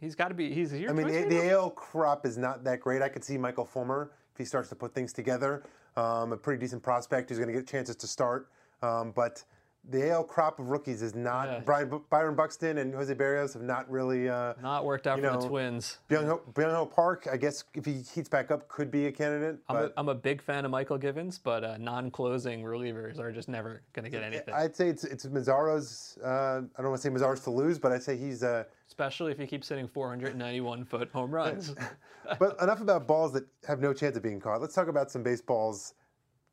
He's 0.00 0.14
got 0.14 0.28
to 0.28 0.34
be. 0.34 0.54
He's 0.54 0.70
here. 0.70 0.88
I 0.88 0.92
mean, 0.92 1.08
the? 1.08 1.50
AL 1.50 1.70
crop 1.70 2.24
is 2.24 2.38
not 2.38 2.62
that 2.62 2.78
great. 2.78 3.02
I 3.02 3.08
could 3.08 3.24
see 3.24 3.36
Michael 3.36 3.64
Fulmer 3.64 4.12
if 4.32 4.38
he 4.38 4.44
starts 4.44 4.68
to 4.68 4.76
put 4.76 4.94
things 4.94 5.12
together. 5.12 5.64
Um, 5.96 6.32
a 6.32 6.36
pretty 6.36 6.60
decent 6.60 6.80
prospect 6.80 7.28
who's 7.28 7.38
going 7.38 7.48
to 7.48 7.54
get 7.54 7.66
chances 7.66 7.96
to 7.96 8.06
start. 8.06 8.50
Um, 8.82 9.10
but 9.16 9.42
the 9.90 10.10
AL 10.10 10.24
crop 10.24 10.58
of 10.58 10.70
rookies 10.70 11.02
is 11.02 11.14
not. 11.14 11.48
Yeah. 11.48 11.60
Brian, 11.60 12.00
Byron 12.10 12.34
Buxton 12.34 12.78
and 12.78 12.94
Jose 12.94 13.14
Berrios 13.14 13.52
have 13.52 13.62
not 13.62 13.90
really. 13.90 14.28
Uh, 14.28 14.54
Not 14.62 14.84
worked 14.84 15.06
out 15.06 15.20
for 15.20 15.40
the 15.40 15.46
Twins. 15.48 15.98
Byung 16.08 16.74
Ho, 16.74 16.86
Park, 16.86 17.28
I 17.30 17.36
guess, 17.36 17.64
if 17.74 17.84
he 17.84 18.02
heats 18.14 18.28
back 18.28 18.50
up, 18.50 18.68
could 18.68 18.90
be 18.90 19.06
a 19.06 19.12
candidate. 19.12 19.58
I'm 19.68 19.76
a, 19.76 19.90
I'm 19.96 20.08
a 20.08 20.14
big 20.14 20.40
fan 20.40 20.64
of 20.64 20.70
Mychal 20.70 20.98
Givens, 20.98 21.38
but 21.38 21.64
uh, 21.64 21.76
non-closing 21.78 22.62
relievers 22.62 23.18
are 23.18 23.30
just 23.30 23.48
never 23.48 23.82
going 23.92 24.04
to 24.04 24.10
get 24.10 24.22
anything. 24.22 24.54
I'd 24.54 24.74
say 24.74 24.88
it's 24.88 25.04
it's 25.04 25.26
Mazara's. 25.26 26.18
Uh, 26.24 26.62
I 26.76 26.82
don't 26.82 26.90
want 26.90 27.02
to 27.02 27.08
say 27.08 27.14
Mazara's 27.14 27.40
to 27.40 27.50
lose, 27.50 27.78
but 27.78 27.92
I'd 27.92 28.02
say 28.02 28.16
he's. 28.16 28.42
Uh, 28.42 28.64
Especially 28.86 29.32
if 29.32 29.38
he 29.38 29.46
keeps 29.46 29.68
hitting 29.68 29.88
491 29.88 30.84
foot 30.84 31.10
home 31.12 31.30
runs. 31.30 31.74
but 32.38 32.60
enough 32.62 32.80
about 32.80 33.06
balls 33.06 33.32
that 33.32 33.44
have 33.66 33.80
no 33.80 33.92
chance 33.92 34.16
of 34.16 34.22
being 34.22 34.40
caught. 34.40 34.60
Let's 34.60 34.74
talk 34.74 34.88
about 34.88 35.10
some 35.10 35.22
baseballs 35.22 35.94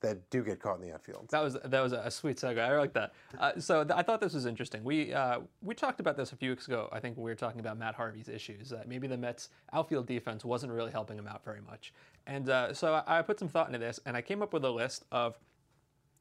that 0.02 0.30
do 0.30 0.44
get 0.44 0.60
caught 0.60 0.80
in 0.80 0.88
the 0.88 0.94
outfield. 0.94 1.28
That 1.30 1.44
was 1.44 1.58
that 1.64 1.82
was 1.82 1.94
a 1.94 2.12
sweet 2.12 2.38
segue. 2.38 2.60
I 2.60 2.78
like 2.78 2.94
that. 2.94 3.14
Uh, 3.40 3.60
so 3.60 3.84
th- 3.84 3.98
I 3.98 4.02
thought 4.04 4.20
this 4.20 4.34
was 4.34 4.46
interesting. 4.46 4.84
We 4.84 5.14
uh, 5.14 5.40
we 5.62 5.74
talked 5.74 6.00
about 6.00 6.18
this 6.18 6.32
a 6.32 6.36
few 6.36 6.50
weeks 6.50 6.68
ago. 6.68 6.90
I 6.92 7.00
think 7.00 7.18
we 7.18 7.24
were 7.24 7.36
talking 7.36 7.60
about 7.60 7.78
Matt 7.78 7.96
Harvey's 7.96 8.28
issues. 8.28 8.70
That 8.70 8.88
maybe 8.88 9.08
the 9.08 9.18
Mets 9.18 9.50
outfield 9.74 10.08
defense 10.08 10.44
wasn't 10.44 10.74
really 10.74 10.92
helping 10.92 11.18
him 11.18 11.28
out 11.28 11.46
very 11.46 11.62
much. 11.62 11.94
And 12.28 12.50
uh, 12.50 12.74
so 12.74 12.96
I, 12.96 13.20
I 13.20 13.22
put 13.22 13.40
some 13.40 13.48
thought 13.48 13.68
into 13.68 13.80
this, 13.80 14.00
and 14.06 14.18
I 14.18 14.22
came 14.22 14.42
up 14.42 14.54
with 14.54 14.66
a 14.66 14.72
list 14.72 15.06
of. 15.12 15.38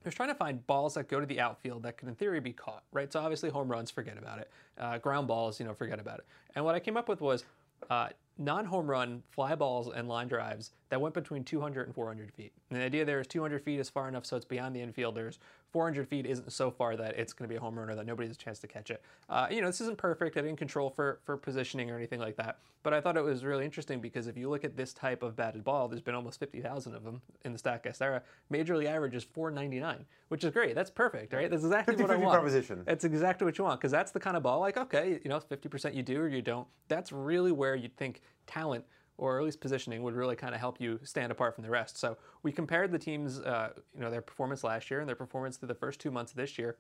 I 0.03 0.09
was 0.09 0.15
trying 0.15 0.31
to 0.31 0.35
find 0.35 0.67
balls 0.67 0.95
that 0.95 1.09
go 1.09 1.21
to 1.21 1.27
the 1.27 1.41
outfield 1.41 1.83
that 1.83 1.99
could, 1.99 2.09
in 2.09 2.15
theory, 2.15 2.41
be 2.41 2.55
caught. 2.55 2.85
Right. 2.91 3.13
So 3.13 3.21
obviously, 3.21 3.51
home 3.51 3.69
runs, 3.69 3.91
forget 3.91 4.17
about 4.17 4.39
it. 4.39 4.51
Uh, 4.79 4.97
ground 4.97 5.29
balls, 5.29 5.61
you 5.61 5.67
know, 5.67 5.75
forget 5.75 6.01
about 6.01 6.21
it. 6.21 6.27
And 6.55 6.65
what 6.65 6.75
I 6.75 6.81
came 6.81 6.97
up 6.97 7.07
with 7.07 7.21
was 7.21 7.45
uh, 7.91 8.09
non-home 8.39 8.89
run 8.91 9.23
fly 9.29 9.55
balls 9.55 9.91
and 9.95 10.09
line 10.09 10.29
drives 10.29 10.73
that 10.91 11.01
went 11.01 11.15
between 11.15 11.45
200 11.45 11.87
and 11.87 11.95
400 11.95 12.33
feet. 12.33 12.53
And 12.69 12.81
the 12.81 12.85
idea 12.85 13.05
there 13.05 13.21
is 13.21 13.27
200 13.29 13.63
feet 13.63 13.81
is 13.81 13.89
far 13.89 14.09
enough 14.09 14.27
so 14.27 14.37
it's 14.37 14.45
beyond 14.45 14.77
the 14.77 14.81
infielders. 14.81 15.39
400 15.73 16.09
feet 16.09 16.27
isn't 16.27 16.53
so 16.53 16.71
far 16.71 16.97
that 16.97 17.17
it's 17.17 17.33
going 17.33 17.49
to 17.49 17.53
be 17.53 17.57
a 17.57 17.61
home 17.61 17.79
run 17.79 17.89
or 17.89 17.95
that 17.95 18.07
nobody 18.07 18.27
has 18.27 18.37
a 18.37 18.39
chance 18.39 18.59
to 18.59 18.67
catch 18.67 18.91
it. 18.91 19.03
Uh, 19.29 19.47
you 19.51 19.61
know, 19.61 19.69
this 19.69 19.81
isn't 19.81 19.99
perfect. 19.99 20.37
I 20.37 20.43
didn't 20.43 20.59
control 20.59 20.91
for 20.91 21.21
for 21.25 21.37
positioning 21.37 21.91
or 21.91 21.97
anything 21.97 22.19
like 22.19 22.37
that. 22.37 22.59
But 22.83 22.93
I 22.93 23.01
thought 23.01 23.17
it 23.17 23.23
was 23.23 23.45
really 23.45 23.65
interesting 23.65 24.01
because 24.01 24.27
if 24.27 24.37
you 24.37 24.49
look 24.49 24.65
at 24.65 24.77
this 24.77 24.93
type 24.93 25.23
of 25.23 25.37
batted 25.37 25.63
ball, 25.63 25.87
there's 25.87 26.01
been 26.01 26.15
almost 26.15 26.41
50,000 26.41 26.95
of 26.95 27.05
them 27.05 27.21
in 27.45 27.53
the 27.53 27.59
Statcast 27.59 28.01
era. 28.01 28.23
Major 28.49 28.77
League 28.77 28.89
average 28.89 29.15
is 29.15 29.23
499, 29.23 30.07
which 30.29 30.45
is 30.45 30.51
great. 30.51 30.75
That's 30.75 30.91
perfect, 30.91 31.33
right? 31.33 31.51
That's 31.51 31.63
exactly 31.63 31.97
what 31.97 32.11
I 32.11 32.17
50-50 32.17 32.21
want. 32.21 32.35
proposition. 32.35 32.85
It's 32.87 33.05
exactly 33.05 33.45
what 33.45 33.59
you 33.59 33.65
want 33.65 33.81
because 33.81 33.93
that's 33.93 34.13
the 34.13 34.21
kind 34.21 34.37
of 34.37 34.43
ball. 34.43 34.61
Like, 34.61 34.79
okay, 34.79 35.21
you 35.23 35.29
know, 35.29 35.39
50% 35.39 35.95
you 35.95 36.03
do 36.03 36.21
or 36.21 36.29
you 36.29 36.43
don't. 36.43 36.67
That's 36.89 37.13
really 37.13 37.53
where 37.53 37.77
you'd 37.77 37.97
think 37.97 38.23
talent 38.47 38.85
or 39.21 39.39
at 39.39 39.45
least 39.45 39.61
positioning 39.61 40.03
would 40.03 40.15
really 40.15 40.35
kind 40.35 40.55
of 40.55 40.61
help 40.61 40.81
you 40.81 40.99
stand 41.05 41.31
apart 41.31 41.55
from 41.55 41.63
the 41.63 41.71
rest. 41.71 41.99
So 41.99 42.17
we 42.43 42.51
compared 42.51 42.91
the 42.91 42.99
teams, 42.99 43.39
uh, 43.41 43.75
you 43.95 44.01
know, 44.01 44.11
their 44.11 44.23
performance 44.23 44.65
last 44.65 44.91
year 44.91 45.01
and 45.01 45.09
their 45.09 45.15
performance 45.15 45.59
through 45.59 45.69
the 45.69 45.75
first 45.75 46.01
two 46.01 46.11
months 46.11 46.33
of 46.33 46.37
this 46.37 46.59
year. 46.59 46.79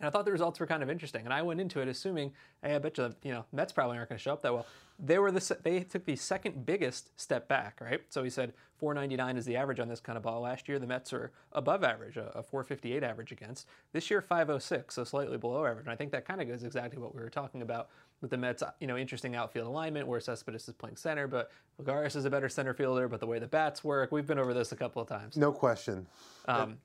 And 0.00 0.06
I 0.06 0.10
thought 0.10 0.24
the 0.24 0.32
results 0.32 0.60
were 0.60 0.66
kind 0.66 0.82
of 0.82 0.90
interesting. 0.90 1.24
And 1.24 1.32
I 1.32 1.42
went 1.42 1.60
into 1.60 1.80
it 1.80 1.88
assuming, 1.88 2.32
hey, 2.62 2.74
I 2.74 2.78
bet 2.78 2.98
you, 2.98 3.14
you 3.22 3.32
know, 3.32 3.44
Mets 3.52 3.72
probably 3.72 3.96
aren't 3.96 4.08
going 4.08 4.18
to 4.18 4.22
show 4.22 4.32
up 4.32 4.42
that 4.42 4.52
well. 4.52 4.66
They 4.98 5.18
were 5.18 5.32
the 5.32 5.56
they 5.62 5.80
took 5.80 6.04
the 6.04 6.14
second 6.14 6.64
biggest 6.64 7.18
step 7.20 7.48
back, 7.48 7.80
right? 7.80 8.00
So 8.10 8.22
he 8.22 8.30
said 8.30 8.52
499 8.78 9.36
is 9.36 9.44
the 9.44 9.56
average 9.56 9.80
on 9.80 9.88
this 9.88 9.98
kind 9.98 10.16
of 10.16 10.22
ball. 10.22 10.42
Last 10.42 10.68
year 10.68 10.78
the 10.78 10.86
Mets 10.86 11.12
are 11.12 11.32
above 11.52 11.82
average, 11.82 12.16
a, 12.16 12.26
a 12.28 12.42
458 12.44 13.02
average 13.02 13.32
against. 13.32 13.66
This 13.92 14.08
year 14.08 14.20
506, 14.20 14.94
so 14.94 15.02
slightly 15.02 15.36
below 15.36 15.66
average. 15.66 15.86
And 15.86 15.92
I 15.92 15.96
think 15.96 16.12
that 16.12 16.24
kind 16.24 16.40
of 16.40 16.46
goes 16.46 16.62
exactly 16.62 17.00
what 17.00 17.12
we 17.12 17.22
were 17.22 17.30
talking 17.30 17.62
about 17.62 17.88
with 18.20 18.30
the 18.30 18.36
Mets, 18.36 18.62
you 18.80 18.86
know, 18.86 18.96
interesting 18.96 19.34
outfield 19.34 19.66
alignment 19.66 20.06
where 20.06 20.20
Cespedes 20.20 20.68
is 20.68 20.74
playing 20.74 20.96
center, 20.96 21.26
but 21.26 21.50
Lagares 21.82 22.14
is 22.14 22.24
a 22.24 22.30
better 22.30 22.48
center 22.48 22.72
fielder. 22.72 23.08
But 23.08 23.20
the 23.20 23.26
way 23.26 23.38
the 23.38 23.46
bats 23.46 23.82
work, 23.82 24.12
we've 24.12 24.26
been 24.26 24.38
over 24.38 24.54
this 24.54 24.72
a 24.72 24.76
couple 24.76 25.02
of 25.02 25.08
times. 25.08 25.36
No 25.36 25.52
question. 25.52 26.06
Um, 26.46 26.78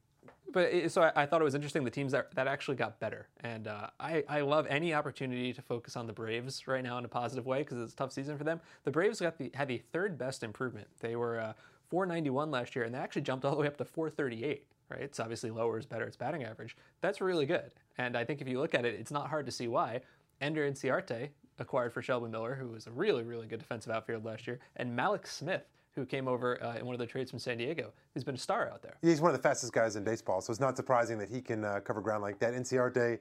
but 0.54 0.74
it, 0.74 0.92
so 0.92 1.04
I, 1.04 1.24
I 1.24 1.26
thought 1.26 1.42
it 1.42 1.44
was 1.44 1.56
interesting 1.56 1.84
the 1.84 1.92
teams 1.92 2.12
that, 2.12 2.34
that 2.36 2.48
actually 2.48 2.78
got 2.78 3.00
better, 3.00 3.28
and 3.42 3.68
uh, 3.68 3.88
I, 4.00 4.24
I 4.28 4.42
love 4.42 4.68
any 4.70 4.94
opportunity 4.94 5.54
to 5.54 5.62
focus 5.62 5.96
on 5.96 6.08
the 6.08 6.14
Braves 6.14 6.68
right 6.68 6.84
now 6.84 6.98
in 6.98 7.06
a 7.06 7.10
positive 7.10 7.46
way 7.46 7.60
because 7.60 7.80
it's 7.80 7.94
a 7.94 7.96
tough 7.96 8.12
season 8.12 8.38
for 8.38 8.44
them. 8.44 8.60
The 8.84 8.92
Braves 8.92 9.20
got 9.20 9.38
the 9.38 9.52
had 9.54 9.68
the 9.68 9.82
third 9.92 10.18
best 10.18 10.44
improvement. 10.44 10.88
They 11.00 11.16
were 11.16 11.40
uh, 11.40 11.54
491 11.90 12.52
last 12.52 12.76
year, 12.76 12.86
and 12.86 12.94
they 12.94 13.00
actually 13.00 13.24
jumped 13.24 13.46
all 13.46 13.52
the 13.52 13.62
way 13.62 13.68
up 13.68 13.78
to 13.78 13.86
438. 13.86 14.66
Right, 14.90 15.02
it's 15.02 15.20
obviously 15.20 15.52
lower 15.52 15.78
is 15.78 15.86
better. 15.86 16.06
It's 16.06 16.18
batting 16.18 16.44
average. 16.44 16.76
That's 17.02 17.22
really 17.22 17.46
good, 17.46 17.72
and 17.98 18.18
I 18.18 18.26
think 18.26 18.42
if 18.42 18.48
you 18.48 18.60
look 18.60 18.74
at 18.74 18.86
it, 18.86 18.96
it's 19.00 19.12
not 19.12 19.30
hard 19.30 19.46
to 19.46 19.52
see 19.52 19.68
why. 19.68 20.02
Ender 20.42 20.70
Inciarte 20.70 21.30
acquired 21.60 21.94
for 21.94 22.02
Shelby 22.02 22.30
Miller, 22.30 22.56
who 22.56 22.70
was 22.70 22.88
a 22.88 22.92
really 22.92 23.24
really 23.24 23.48
good 23.48 23.60
defensive 23.60 23.92
outfielder 23.94 24.28
last 24.28 24.48
year, 24.48 24.60
and 24.76 24.98
Mallex 24.98 25.28
Smith. 25.28 25.64
Who 26.00 26.06
came 26.06 26.30
over 26.30 26.64
uh, 26.64 26.78
in 26.78 26.86
one 26.86 26.96
of 26.96 27.00
the 27.00 27.06
trades 27.06 27.30
from 27.30 27.40
San 27.40 27.58
Diego? 27.58 27.92
Who's 28.14 28.24
been 28.24 28.36
a 28.36 28.38
star 28.38 28.70
out 28.70 28.82
there. 28.82 28.96
He's 29.02 29.20
one 29.20 29.32
of 29.32 29.38
the 29.38 29.44
fastest 29.44 29.74
guys 29.74 29.98
in 29.98 30.06
baseball, 30.06 30.40
so 30.40 30.50
it's 30.50 30.62
not 30.62 30.78
surprising 30.78 31.18
that 31.18 31.28
he 31.28 31.42
can 31.42 31.66
uh, 31.66 31.82
cover 31.84 32.00
ground 32.00 32.24
like 32.24 32.40
that. 32.40 32.54
Inciarte, 32.54 33.20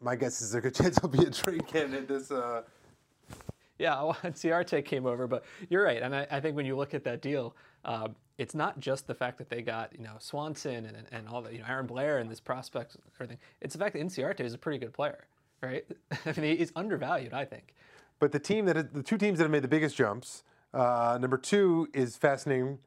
my 0.00 0.16
guess 0.16 0.40
is 0.40 0.52
there's 0.52 0.64
a 0.64 0.68
good 0.70 0.74
chance 0.74 0.98
he'll 0.98 1.10
be 1.10 1.22
a 1.26 1.30
trade 1.30 1.66
candidate 1.66 2.08
this. 2.08 2.30
Uh, 2.30 2.62
Yeah, 3.78 4.02
well, 4.02 4.16
Ciarte 4.24 4.82
came 4.82 5.04
over, 5.04 5.26
but 5.26 5.44
you're 5.68 5.84
right, 5.84 6.00
and 6.00 6.16
I, 6.16 6.26
I 6.30 6.40
think 6.40 6.56
when 6.56 6.64
you 6.64 6.76
look 6.76 6.94
at 6.94 7.04
that 7.04 7.20
deal, 7.20 7.54
um, 7.84 8.16
it's 8.38 8.54
not 8.54 8.80
just 8.80 9.06
the 9.06 9.14
fact 9.14 9.36
that 9.36 9.50
they 9.50 9.60
got 9.60 9.92
you 9.94 10.02
know 10.02 10.14
Swanson 10.18 10.86
and, 10.86 11.06
and 11.12 11.28
all 11.28 11.42
the 11.42 11.52
you 11.52 11.58
know 11.58 11.66
Aaron 11.68 11.86
Blair 11.86 12.20
and 12.20 12.30
this 12.30 12.40
prospects 12.40 12.94
and 12.94 13.04
everything. 13.16 13.38
It's 13.60 13.74
the 13.74 13.78
fact 13.78 13.92
that 13.92 14.02
Inciarte 14.02 14.40
is 14.40 14.54
a 14.54 14.58
pretty 14.58 14.78
good 14.78 14.94
player, 14.94 15.26
right? 15.60 15.84
I 16.24 16.40
mean, 16.40 16.56
he's 16.56 16.72
undervalued, 16.74 17.34
I 17.34 17.44
think. 17.44 17.74
But 18.18 18.32
the 18.32 18.38
team 18.38 18.64
that 18.64 18.94
the 18.94 19.02
two 19.02 19.18
teams 19.18 19.36
that 19.36 19.44
have 19.44 19.50
made 19.50 19.62
the 19.62 19.68
biggest 19.68 19.94
jumps. 19.94 20.42
Uh, 20.72 21.18
number 21.20 21.36
two 21.36 21.88
is 21.92 22.16
fascinating. 22.16 22.78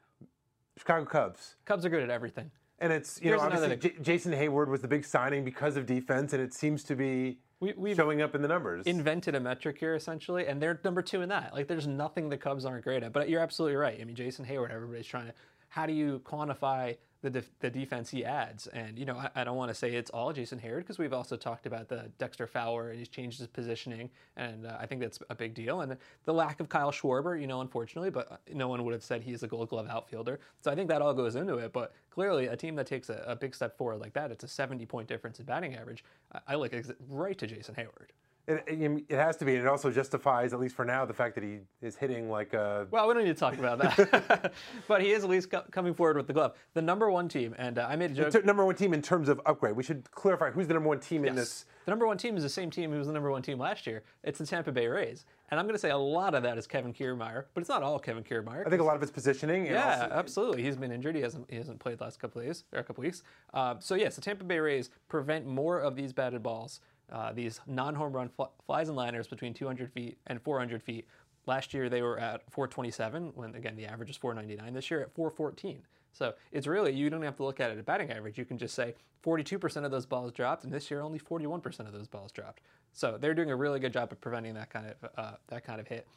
Chicago 0.77 1.05
Cubs. 1.05 1.55
Cubs 1.65 1.85
are 1.85 1.89
good 1.89 2.03
at 2.03 2.09
everything. 2.09 2.51
And 2.79 2.91
it's 2.91 3.21
you 3.21 3.29
Here's 3.29 3.39
know 3.41 3.47
obviously 3.47 3.77
J- 3.77 3.95
Jason 4.01 4.33
Heyward 4.33 4.67
was 4.67 4.81
the 4.81 4.87
big 4.87 5.05
signing 5.05 5.45
because 5.45 5.77
of 5.77 5.85
defense, 5.85 6.33
and 6.33 6.41
it 6.41 6.53
seems 6.53 6.83
to 6.85 6.95
be 6.95 7.37
We, 7.61 7.95
showing 7.95 8.21
up 8.21 8.35
in 8.35 8.41
the 8.41 8.49
numbers. 8.49 8.85
invented 8.85 9.33
a 9.35 9.39
metric 9.39 9.77
here 9.79 9.95
essentially, 9.95 10.47
and 10.47 10.61
they're 10.61 10.79
number 10.83 11.01
two 11.01 11.21
in 11.21 11.29
that. 11.29 11.53
Like, 11.53 11.67
there's 11.67 11.87
nothing 11.87 12.27
the 12.29 12.37
Cubs 12.37 12.65
aren't 12.65 12.83
great 12.83 13.01
at. 13.03 13.13
But 13.13 13.29
you're 13.29 13.39
absolutely 13.39 13.77
right. 13.77 13.97
I 13.99 14.03
mean, 14.03 14.15
Jason 14.15 14.43
Heyward, 14.45 14.71
everybody's 14.71 15.07
trying 15.07 15.27
to. 15.27 15.33
How 15.69 15.85
do 15.85 15.93
you 15.93 16.19
quantify 16.25 16.97
the 17.25 17.29
def- 17.29 17.59
the 17.59 17.69
defense 17.69 18.09
he 18.09 18.23
adds? 18.23 18.67
And 18.67 18.97
you 18.97 19.05
know, 19.05 19.17
I, 19.17 19.29
I 19.35 19.43
don't 19.43 19.57
want 19.57 19.69
to 19.69 19.75
say 19.75 19.95
it's 19.95 20.09
all 20.11 20.31
Jason 20.31 20.59
Heyward 20.59 20.79
because 20.79 20.97
we've 20.97 21.13
also 21.13 21.35
talked 21.35 21.65
about 21.65 21.89
the 21.89 22.11
Dexter 22.17 22.47
Fowler 22.47 22.89
and 22.89 22.99
he's 22.99 23.09
changed 23.09 23.39
his 23.39 23.47
positioning, 23.47 24.09
and 24.37 24.65
uh, 24.65 24.77
I 24.79 24.85
think 24.85 25.01
that's 25.01 25.19
a 25.29 25.35
big 25.35 25.53
deal. 25.53 25.81
And 25.81 25.97
the 26.23 26.33
lack 26.33 26.59
of 26.59 26.69
Kyle 26.69 26.91
Schwarber, 26.91 27.39
you 27.39 27.47
know, 27.47 27.61
unfortunately, 27.61 28.09
but 28.09 28.39
no 28.53 28.67
one 28.67 28.83
would 28.85 28.93
have 28.93 29.03
said 29.03 29.21
he's 29.21 29.43
a 29.43 29.47
Gold 29.47 29.69
Glove 29.69 29.87
outfielder. 29.89 30.39
So 30.61 30.71
I 30.71 30.75
think 30.75 30.87
that 30.89 31.01
all 31.01 31.13
goes 31.13 31.35
into 31.35 31.57
it. 31.57 31.73
But 31.73 31.93
clearly, 32.09 32.47
a 32.47 32.55
team 32.55 32.75
that 32.75 32.87
takes 32.87 33.09
a, 33.09 33.23
a 33.27 33.35
big 33.35 33.55
step 33.55 33.77
forward 33.77 33.99
like 33.99 34.13
that, 34.13 34.31
it's 34.31 34.43
a 34.43 34.47
70 34.47 34.85
point 34.85 35.07
difference 35.07 35.39
in 35.39 35.45
batting 35.45 35.75
average. 35.75 36.03
I, 36.33 36.39
I 36.49 36.55
look 36.55 36.73
ex- 36.73 36.91
right 37.09 37.37
to 37.37 37.47
Jason 37.47 37.75
Heyward. 37.75 38.09
It, 38.47 38.63
it, 38.67 39.03
it 39.09 39.15
has 39.15 39.37
to 39.37 39.45
be, 39.45 39.55
and 39.55 39.63
it 39.63 39.67
also 39.67 39.89
justifies, 39.91 40.53
at 40.53 40.59
least 40.59 40.75
for 40.75 40.85
now, 40.85 41.05
the 41.05 41.13
fact 41.13 41.35
that 41.35 41.43
he 41.43 41.59
is 41.81 41.95
hitting 41.95 42.29
like 42.29 42.53
a. 42.53 42.87
Well, 42.91 43.07
we 43.07 43.13
don't 43.13 43.23
need 43.23 43.33
to 43.33 43.39
talk 43.39 43.57
about 43.57 43.79
that. 43.79 44.53
but 44.87 45.01
he 45.01 45.11
is 45.11 45.23
at 45.23 45.29
least 45.29 45.49
co- 45.49 45.63
coming 45.71 45.93
forward 45.93 46.17
with 46.17 46.27
the 46.27 46.33
glove. 46.33 46.53
The 46.73 46.81
number 46.81 47.09
one 47.09 47.27
team, 47.27 47.55
and 47.57 47.79
uh, 47.79 47.87
I 47.89 47.95
made 47.95 48.11
a 48.11 48.13
joke. 48.13 48.31
t- 48.31 48.39
number 48.45 48.63
one 48.65 48.75
team 48.75 48.93
in 48.93 49.01
terms 49.01 49.29
of 49.29 49.41
upgrade. 49.45 49.75
We 49.75 49.83
should 49.83 50.09
clarify 50.11 50.51
who's 50.51 50.67
the 50.67 50.73
number 50.75 50.89
one 50.89 50.99
team 50.99 51.25
in 51.25 51.35
this. 51.35 51.65
The 51.85 51.91
number 51.91 52.07
one 52.07 52.17
team 52.17 52.35
is 52.37 52.43
the 52.43 52.49
same 52.49 52.71
team 52.71 52.91
who 52.91 52.97
was 52.97 53.07
the 53.07 53.13
number 53.13 53.31
one 53.31 53.41
team 53.41 53.59
last 53.59 53.85
year. 53.85 54.03
It's 54.23 54.39
the 54.39 54.45
Tampa 54.45 54.71
Bay 54.71 54.87
Rays. 54.87 55.25
And 55.49 55.59
I'm 55.59 55.67
going 55.67 55.75
to 55.75 55.79
say 55.79 55.91
a 55.91 55.97
lot 55.97 56.33
of 56.33 56.41
that 56.43 56.57
is 56.57 56.65
Kevin 56.65 56.91
Kiermaier, 56.91 57.45
but 57.53 57.61
it's 57.61 57.69
not 57.69 57.83
all 57.83 57.99
Kevin 57.99 58.23
Kiermaier. 58.23 58.65
I 58.65 58.69
think 58.69 58.81
a 58.81 58.85
lot 58.85 58.95
of 58.95 59.03
it's 59.03 59.11
positioning. 59.11 59.67
Yeah, 59.67 60.01
also, 60.03 60.15
absolutely. 60.15 60.63
He's 60.63 60.75
been 60.75 60.91
injured. 60.91 61.15
He 61.15 61.21
hasn't 61.21 61.49
he 61.49 61.57
hasn't 61.57 61.79
played 61.79 61.99
the 61.99 62.03
last 62.03 62.19
couple 62.19 62.41
of 62.41 62.47
days 62.47 62.63
or 62.73 62.79
a 62.79 62.83
couple 62.83 63.03
weeks. 63.03 63.21
Uh, 63.53 63.75
so 63.79 63.93
yes, 63.93 64.15
the 64.15 64.21
Tampa 64.21 64.43
Bay 64.43 64.59
Rays 64.59 64.89
prevent 65.07 65.45
more 65.45 65.79
of 65.79 65.95
these 65.95 66.13
batted 66.13 66.41
balls, 66.41 66.81
uh, 67.11 67.31
these 67.33 67.59
non-home 67.67 68.13
run 68.13 68.29
fl- 68.29 68.43
flies 68.65 68.87
and 68.87 68.97
liners 68.97 69.27
between 69.27 69.53
200 69.53 69.91
feet 69.91 70.17
and 70.27 70.41
400 70.41 70.81
feet. 70.81 71.07
Last 71.45 71.73
year 71.73 71.89
they 71.89 72.01
were 72.01 72.19
at 72.19 72.41
427, 72.51 73.31
when 73.35 73.55
again 73.55 73.75
the 73.75 73.85
average 73.85 74.09
is 74.09 74.17
499. 74.17 74.73
This 74.73 74.89
year 74.89 75.01
at 75.01 75.13
414. 75.13 75.81
So 76.11 76.33
it's 76.51 76.65
really 76.65 76.93
you 76.93 77.09
don't 77.09 77.21
have 77.21 77.35
to 77.37 77.43
look 77.43 77.59
at 77.59 77.71
it 77.71 77.77
at 77.77 77.85
batting 77.85 78.11
average. 78.11 78.37
You 78.37 78.45
can 78.45 78.57
just 78.57 78.73
say 78.73 78.95
42% 79.23 79.83
of 79.83 79.91
those 79.91 80.05
balls 80.05 80.31
dropped, 80.31 80.63
and 80.63 80.73
this 80.73 80.89
year 80.89 81.01
only 81.01 81.19
41% 81.19 81.79
of 81.81 81.91
those 81.91 82.07
balls 82.07 82.31
dropped. 82.31 82.61
So 82.93 83.17
they're 83.19 83.33
doing 83.33 83.51
a 83.51 83.55
really 83.55 83.79
good 83.79 83.91
job 83.91 84.11
of 84.11 84.21
preventing 84.21 84.53
that 84.53 84.69
kind 84.69 84.87
of 84.87 85.09
uh, 85.17 85.31
that 85.47 85.63
kind 85.65 85.79
of 85.79 85.87
hit. 85.87 86.07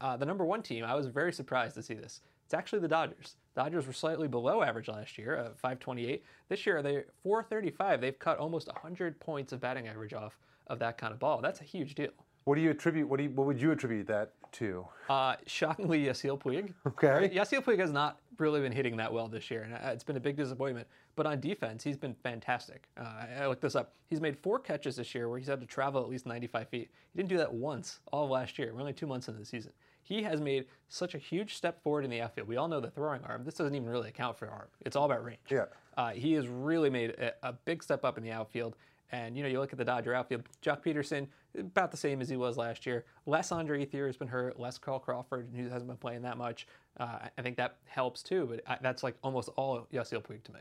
Uh, 0.00 0.16
the 0.16 0.24
number 0.26 0.44
one 0.44 0.62
team, 0.62 0.84
I 0.84 0.94
was 0.94 1.06
very 1.06 1.32
surprised 1.32 1.74
to 1.74 1.82
see 1.82 1.94
this. 1.94 2.20
It's 2.44 2.54
actually 2.54 2.78
the 2.80 2.88
Dodgers. 2.88 3.36
Dodgers 3.54 3.86
were 3.86 3.92
slightly 3.92 4.28
below 4.28 4.62
average 4.62 4.88
last 4.88 5.18
year, 5.18 5.36
uh, 5.36 5.48
528. 5.56 6.24
This 6.48 6.64
year 6.66 6.80
they're 6.82 7.06
435. 7.22 8.00
They've 8.00 8.18
cut 8.18 8.38
almost 8.38 8.68
100 8.68 9.18
points 9.20 9.52
of 9.52 9.60
batting 9.60 9.88
average 9.88 10.14
off 10.14 10.38
of 10.68 10.78
that 10.78 10.96
kind 10.98 11.12
of 11.12 11.18
ball. 11.18 11.40
That's 11.42 11.60
a 11.60 11.64
huge 11.64 11.94
deal. 11.94 12.10
what 12.44 12.54
do 12.54 12.60
you 12.62 12.70
attribute? 12.70 13.08
What 13.08 13.18
do 13.18 13.24
you, 13.24 13.30
what 13.30 13.46
would 13.46 13.60
you 13.60 13.72
attribute 13.72 14.06
that 14.06 14.32
to? 14.52 14.86
Uh, 15.10 15.34
shockingly, 15.46 16.04
Yasiel 16.06 16.40
Puig. 16.40 16.72
Okay. 16.86 17.28
Yasiel 17.34 17.62
Puig 17.62 17.78
has 17.78 17.90
not 17.92 18.18
really 18.38 18.60
been 18.60 18.72
hitting 18.72 18.96
that 18.96 19.12
well 19.12 19.28
this 19.28 19.50
year, 19.50 19.62
and 19.62 19.74
uh, 19.74 19.90
it's 19.92 20.04
been 20.04 20.16
a 20.16 20.20
big 20.20 20.36
disappointment. 20.36 20.86
But 21.16 21.26
on 21.26 21.40
defense, 21.40 21.82
he's 21.82 21.96
been 21.98 22.14
fantastic. 22.22 22.88
Uh, 22.96 23.02
I 23.02 23.42
I 23.42 23.48
looked 23.48 23.60
this 23.60 23.74
up. 23.74 23.92
He's 24.08 24.20
made 24.22 24.38
four 24.38 24.58
catches 24.58 24.96
this 24.96 25.14
year 25.14 25.28
where 25.28 25.38
he's 25.38 25.48
had 25.48 25.60
to 25.60 25.66
travel 25.66 26.00
at 26.00 26.08
least 26.08 26.24
95 26.24 26.68
feet. 26.68 26.88
He 27.12 27.16
didn't 27.18 27.28
do 27.28 27.36
that 27.38 27.52
once 27.52 27.98
all 28.12 28.24
of 28.24 28.30
last 28.30 28.58
year. 28.58 28.72
We're 28.72 28.80
only 28.80 28.92
two 28.94 29.06
months 29.08 29.28
into 29.28 29.40
the 29.40 29.46
season. 29.46 29.72
He 30.08 30.22
has 30.22 30.40
made 30.40 30.64
such 30.88 31.14
a 31.14 31.18
huge 31.18 31.54
step 31.54 31.82
forward 31.82 32.02
in 32.02 32.10
the 32.10 32.22
outfield. 32.22 32.48
We 32.48 32.56
all 32.56 32.66
know 32.66 32.80
the 32.80 32.90
throwing 32.90 33.22
arm. 33.24 33.44
This 33.44 33.54
doesn't 33.54 33.74
even 33.74 33.86
really 33.86 34.08
account 34.08 34.38
for 34.38 34.48
arm. 34.48 34.68
It's 34.80 34.96
all 34.96 35.04
about 35.04 35.22
range. 35.22 35.38
Yeah. 35.50 35.66
Uh, 35.98 36.12
he 36.12 36.32
has 36.32 36.48
really 36.48 36.88
made 36.88 37.10
a, 37.10 37.34
a 37.42 37.52
big 37.52 37.82
step 37.82 38.06
up 38.06 38.16
in 38.16 38.24
the 38.24 38.30
outfield. 38.30 38.74
And 39.12 39.36
you 39.36 39.42
know, 39.42 39.50
you 39.50 39.60
look 39.60 39.72
at 39.72 39.78
the 39.78 39.84
Dodger 39.84 40.14
outfield. 40.14 40.44
Joc 40.62 40.82
Pederson, 40.82 41.26
about 41.58 41.90
the 41.90 41.96
same 41.98 42.22
as 42.22 42.28
he 42.30 42.38
was 42.38 42.56
last 42.56 42.86
year. 42.86 43.04
Less 43.26 43.52
Andre 43.52 43.84
Ethier 43.84 44.06
has 44.06 44.16
been 44.16 44.28
hurt. 44.28 44.58
Less 44.58 44.78
Carl 44.78 44.98
Crawford, 44.98 45.50
who 45.54 45.64
hasn't 45.68 45.88
been 45.88 45.98
playing 45.98 46.22
that 46.22 46.38
much. 46.38 46.66
Uh, 46.98 47.18
I- 47.36 47.42
think 47.42 47.58
that 47.58 47.76
helps 47.84 48.22
too. 48.22 48.46
But 48.50 48.62
I, 48.66 48.78
that's 48.80 49.02
like 49.02 49.16
almost 49.22 49.50
all 49.56 49.86
Yasiel 49.92 50.22
Puig 50.22 50.42
to 50.44 50.52
me. 50.52 50.60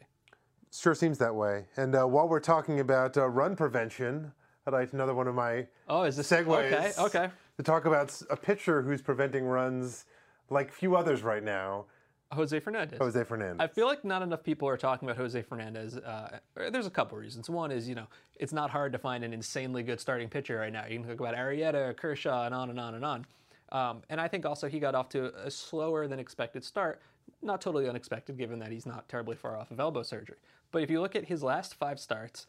Sure 0.73 0.93
seems 0.93 1.17
that 1.19 1.33
way. 1.33 1.67
And 1.77 1.95
uh, 1.95 2.03
while 2.05 2.27
we're 2.27 2.41
talking 2.41 2.81
about 2.81 3.15
uh, 3.15 3.27
run 3.29 3.55
prevention, 3.55 4.33
I'd 4.65 4.73
like 4.73 4.91
another 4.91 5.13
one 5.13 5.29
of 5.29 5.35
my 5.35 5.67
Oh, 5.87 6.03
is 6.03 6.17
this 6.17 6.29
segues 6.29 6.47
Okay, 6.47 6.91
okay. 6.99 7.29
To 7.57 7.63
talk 7.63 7.85
about 7.85 8.21
a 8.29 8.37
pitcher 8.37 8.81
who's 8.81 9.01
preventing 9.01 9.45
runs 9.45 10.05
like 10.49 10.71
few 10.71 10.95
others 10.95 11.23
right 11.23 11.43
now, 11.43 11.85
Jose 12.31 12.59
Fernandez. 12.59 12.99
Jose 12.99 13.23
Fernandez. 13.23 13.57
I 13.59 13.67
feel 13.67 13.87
like 13.87 14.03
not 14.03 14.21
enough 14.21 14.43
people 14.43 14.67
are 14.67 14.77
talking 14.77 15.07
about 15.07 15.17
Jose 15.17 15.41
Fernandez. 15.43 15.97
Uh, 15.97 16.39
there's 16.55 16.85
a 16.85 16.91
couple 16.91 17.17
reasons. 17.17 17.49
One 17.49 17.71
is, 17.71 17.87
you 17.87 17.95
know, 17.95 18.07
it's 18.35 18.51
not 18.51 18.69
hard 18.69 18.91
to 18.91 18.99
find 18.99 19.23
an 19.23 19.33
insanely 19.33 19.81
good 19.81 19.99
starting 19.99 20.27
pitcher 20.27 20.57
right 20.57 20.71
now. 20.71 20.85
You 20.85 20.99
can 20.99 21.07
talk 21.07 21.19
about 21.19 21.35
Arrieta, 21.35 21.95
Kershaw, 21.95 22.45
and 22.45 22.53
on 22.53 22.69
and 22.69 22.79
on 22.79 22.95
and 22.95 23.05
on. 23.05 23.25
Um, 23.71 24.01
and 24.09 24.19
I 24.19 24.27
think 24.27 24.45
also 24.45 24.67
he 24.67 24.79
got 24.79 24.93
off 24.93 25.09
to 25.09 25.33
a 25.35 25.49
slower 25.49 26.07
than 26.07 26.19
expected 26.19 26.63
start. 26.63 27.01
Not 27.41 27.61
totally 27.61 27.87
unexpected, 27.87 28.37
given 28.37 28.59
that 28.59 28.71
he's 28.71 28.85
not 28.85 29.07
terribly 29.07 29.35
far 29.35 29.57
off 29.57 29.71
of 29.71 29.79
elbow 29.79 30.03
surgery. 30.03 30.37
But 30.71 30.83
if 30.83 30.89
you 30.89 31.01
look 31.01 31.15
at 31.15 31.25
his 31.25 31.43
last 31.43 31.75
five 31.75 31.99
starts, 31.99 32.45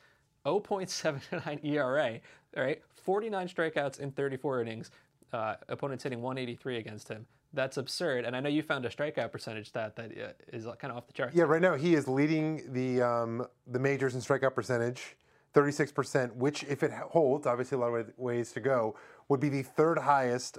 0.79 0.47 1.65
ERA, 1.65 2.21
right, 2.57 2.83
49 3.03 3.49
strikeouts 3.49 4.01
in 4.01 4.11
34 4.13 4.63
innings. 4.63 4.91
Uh, 5.31 5.57
opponents 5.69 6.03
hitting 6.05 6.23
183 6.23 6.79
against 6.79 7.07
him. 7.07 7.27
That's 7.53 7.77
absurd. 7.77 8.25
And 8.25 8.35
I 8.35 8.41
know 8.41 8.49
you 8.49 8.63
found 8.63 8.87
a 8.87 8.89
strikeout 8.89 9.31
percentage 9.31 9.69
stat 9.69 9.95
that 9.97 10.11
uh, 10.13 10.33
is 10.53 10.65
kind 10.79 10.91
of 10.91 10.97
off 10.97 11.07
the 11.07 11.13
charts. 11.13 11.37
yeah, 11.37 11.45
right 11.45 11.61
now 11.61 11.75
he 11.75 11.95
is 11.95 12.09
leading 12.09 12.63
the 12.73 13.03
um, 13.03 13.47
the 13.67 13.79
majors 13.79 14.15
in 14.15 14.23
strikeout 14.23 14.55
percentage, 14.55 15.17
36%, 15.55 16.35
which 16.35 16.63
if 16.65 16.83
it 16.83 16.93
holds, 16.93 17.47
obviously 17.47 17.77
a 17.77 17.79
lot 17.79 17.89
of 17.89 18.11
ways 18.17 18.53
to 18.53 18.61
go, 18.61 18.97
would 19.29 19.41
be 19.41 19.51
the 19.51 19.63
third 19.63 19.99
highest 19.99 20.59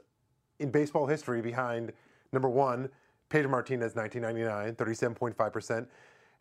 in 0.59 0.69
baseball 0.69 1.07
history 1.07 1.41
behind 1.41 1.91
number 2.31 2.49
one, 2.49 2.89
Pedro 3.29 3.49
Martinez, 3.51 3.95
1999, 3.95 4.75
37.5%. 4.75 5.87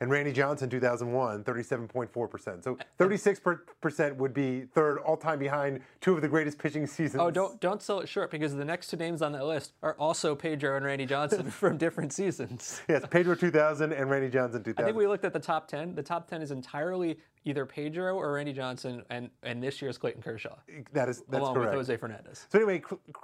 And 0.01 0.11
Randy 0.11 0.33
Johnson, 0.33 0.71
2001, 0.71 1.43
37.4%. 1.43 2.63
So 2.63 2.79
36% 3.01 4.17
would 4.17 4.33
be 4.33 4.63
third 4.73 4.99
all 4.99 5.17
time 5.17 5.41
behind 5.41 5.81
two 6.01 6.15
of 6.15 6.23
the 6.23 6.29
greatest 6.29 6.59
pitching 6.59 6.87
seasons. 6.87 7.21
Oh, 7.21 7.31
don't 7.33 7.61
don't 7.61 7.83
sell 7.83 7.99
it 7.99 8.09
short 8.09 8.31
because 8.31 8.55
the 8.55 8.65
next 8.65 8.89
two 8.89 8.97
names 8.97 9.23
on 9.23 9.33
that 9.33 9.45
list 9.45 9.73
are 9.83 9.95
also 9.99 10.37
Pedro 10.37 10.77
and 10.77 10.85
Randy 10.85 11.05
Johnson 11.05 11.51
from 11.51 11.77
different 11.77 12.13
seasons. 12.13 12.81
Yes, 12.89 13.05
Pedro 13.11 13.35
2000 13.35 13.93
and 13.93 14.09
Randy 14.09 14.29
Johnson 14.29 14.63
2000. 14.63 14.83
I 14.83 14.87
think 14.87 14.97
we 14.97 15.09
looked 15.09 15.25
at 15.25 15.33
the 15.33 15.41
top 15.41 15.67
10. 15.67 15.97
The 15.97 16.03
top 16.03 16.29
10 16.29 16.43
is 16.43 16.53
entirely 16.53 17.19
either 17.45 17.65
Pedro 17.67 18.15
or 18.15 18.33
Randy 18.35 18.53
Johnson, 18.53 19.03
and, 19.11 19.31
and 19.43 19.63
this 19.63 19.81
year's 19.81 19.97
Clayton 19.97 20.23
Kershaw, 20.23 20.57
that 20.93 21.09
is 21.09 21.23
that's 21.29 21.41
along 21.41 21.55
correct. 21.55 21.71
with 21.71 21.87
Jose 21.87 21.97
Fernandez. 21.97 22.47
So 22.51 22.59
anyway, 22.59 22.83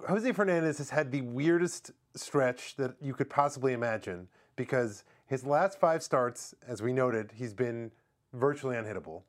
Jose 0.09 0.33
Fernandez 0.33 0.79
has 0.79 0.91
had 0.91 1.13
the 1.13 1.21
weirdest 1.21 1.93
stretch 2.17 2.77
that 2.77 2.95
you 3.01 3.13
could 3.13 3.29
possibly 3.29 3.75
imagine 3.75 4.29
because 4.57 5.05
his 5.35 5.45
last 5.45 5.81
five 5.81 6.01
starts, 6.01 6.55
as 6.65 6.81
we 6.81 6.93
noted, 6.93 7.33
he's 7.35 7.53
been 7.53 7.91
virtually 8.35 8.77
unhittable. 8.77 9.23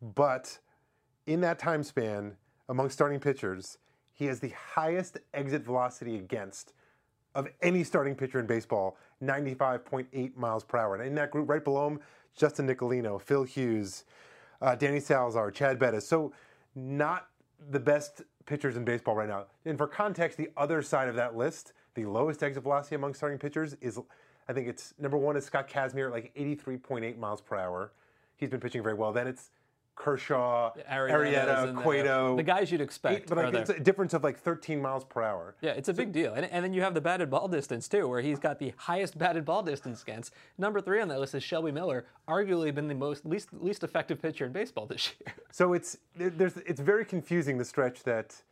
But 0.00 0.58
in 1.26 1.42
that 1.42 1.58
time 1.58 1.82
span, 1.82 2.36
among 2.70 2.88
starting 2.88 3.20
pitchers, 3.20 3.76
he 4.14 4.24
has 4.24 4.40
the 4.40 4.54
highest 4.74 5.18
exit 5.34 5.62
velocity 5.62 6.16
against 6.16 6.72
of 7.34 7.48
any 7.60 7.84
starting 7.84 8.14
pitcher 8.14 8.40
in 8.40 8.46
baseball, 8.46 8.96
95.8 9.22 10.36
miles 10.38 10.64
per 10.64 10.78
hour. 10.78 10.94
And 10.96 11.06
in 11.06 11.14
that 11.16 11.30
group, 11.30 11.50
right 11.50 11.62
below 11.62 11.88
him, 11.88 12.00
Justin 12.34 12.66
Nicolino, 12.66 13.20
Phil 13.20 13.44
Hughes, 13.44 14.04
uh, 14.62 14.74
Danny 14.74 15.00
Salazar, 15.00 15.50
Chad 15.50 15.78
Bettis. 15.78 16.08
So 16.08 16.32
not 16.74 17.28
the 17.68 17.80
best 17.80 18.22
pitchers 18.46 18.78
in 18.78 18.86
baseball 18.86 19.16
right 19.16 19.28
now. 19.28 19.44
And 19.66 19.76
for 19.76 19.86
context, 19.86 20.38
the 20.38 20.48
other 20.56 20.80
side 20.80 21.10
of 21.10 21.14
that 21.16 21.36
list, 21.36 21.74
the 21.92 22.06
lowest 22.06 22.42
exit 22.42 22.62
velocity 22.62 22.94
among 22.94 23.12
starting 23.12 23.38
pitchers 23.38 23.76
is, 23.82 23.98
I 24.50 24.52
think 24.52 24.66
it's 24.66 24.94
number 24.98 25.16
one 25.16 25.36
is 25.36 25.44
Scott 25.44 25.68
Kazmir 25.68 26.06
at 26.06 26.12
like 26.12 26.34
83.8 26.34 27.16
miles 27.18 27.40
per 27.40 27.56
hour. 27.56 27.92
He's 28.36 28.50
been 28.50 28.58
pitching 28.58 28.82
very 28.82 28.94
well. 28.94 29.12
Then 29.12 29.28
it's 29.28 29.50
Kershaw, 29.94 30.72
Arrieta. 30.90 31.80
Cueto. 31.82 32.36
The 32.36 32.42
guys 32.42 32.72
you'd 32.72 32.80
expect. 32.80 33.28
but 33.28 33.38
are 33.38 33.44
like, 33.44 33.54
it's 33.54 33.70
a 33.70 33.78
difference 33.78 34.12
of 34.12 34.24
like 34.24 34.40
13 34.40 34.82
miles 34.82 35.04
per 35.04 35.22
hour. 35.22 35.54
Yeah, 35.60 35.70
it's 35.72 35.88
a 35.88 35.92
big 35.92 36.10
deal. 36.10 36.34
And, 36.34 36.46
and 36.46 36.64
then 36.64 36.72
you 36.72 36.80
have 36.80 36.94
the 36.94 37.00
batted 37.00 37.30
ball 37.30 37.46
distance, 37.46 37.86
too, 37.86 38.08
where 38.08 38.20
he's 38.20 38.40
got 38.40 38.58
the 38.58 38.72
highest 38.76 39.16
batted 39.18 39.44
ball 39.44 39.62
distance 39.62 40.02
against. 40.02 40.32
Number 40.58 40.80
three 40.80 41.00
on 41.00 41.06
that 41.08 41.20
list 41.20 41.36
is 41.36 41.44
Shelby 41.44 41.70
Miller, 41.70 42.06
arguably 42.26 42.74
been 42.74 42.88
the 42.88 42.94
most 42.94 43.24
least 43.24 43.50
least 43.52 43.84
effective 43.84 44.20
pitcher 44.20 44.46
in 44.46 44.52
baseball 44.52 44.86
this 44.86 45.12
year. 45.20 45.34
So 45.52 45.74
it's 45.74 45.96
there's 46.16 46.56
it's 46.56 46.80
very 46.80 47.04
confusing 47.04 47.56
the 47.56 47.64
stretch 47.64 48.02
that 48.02 48.42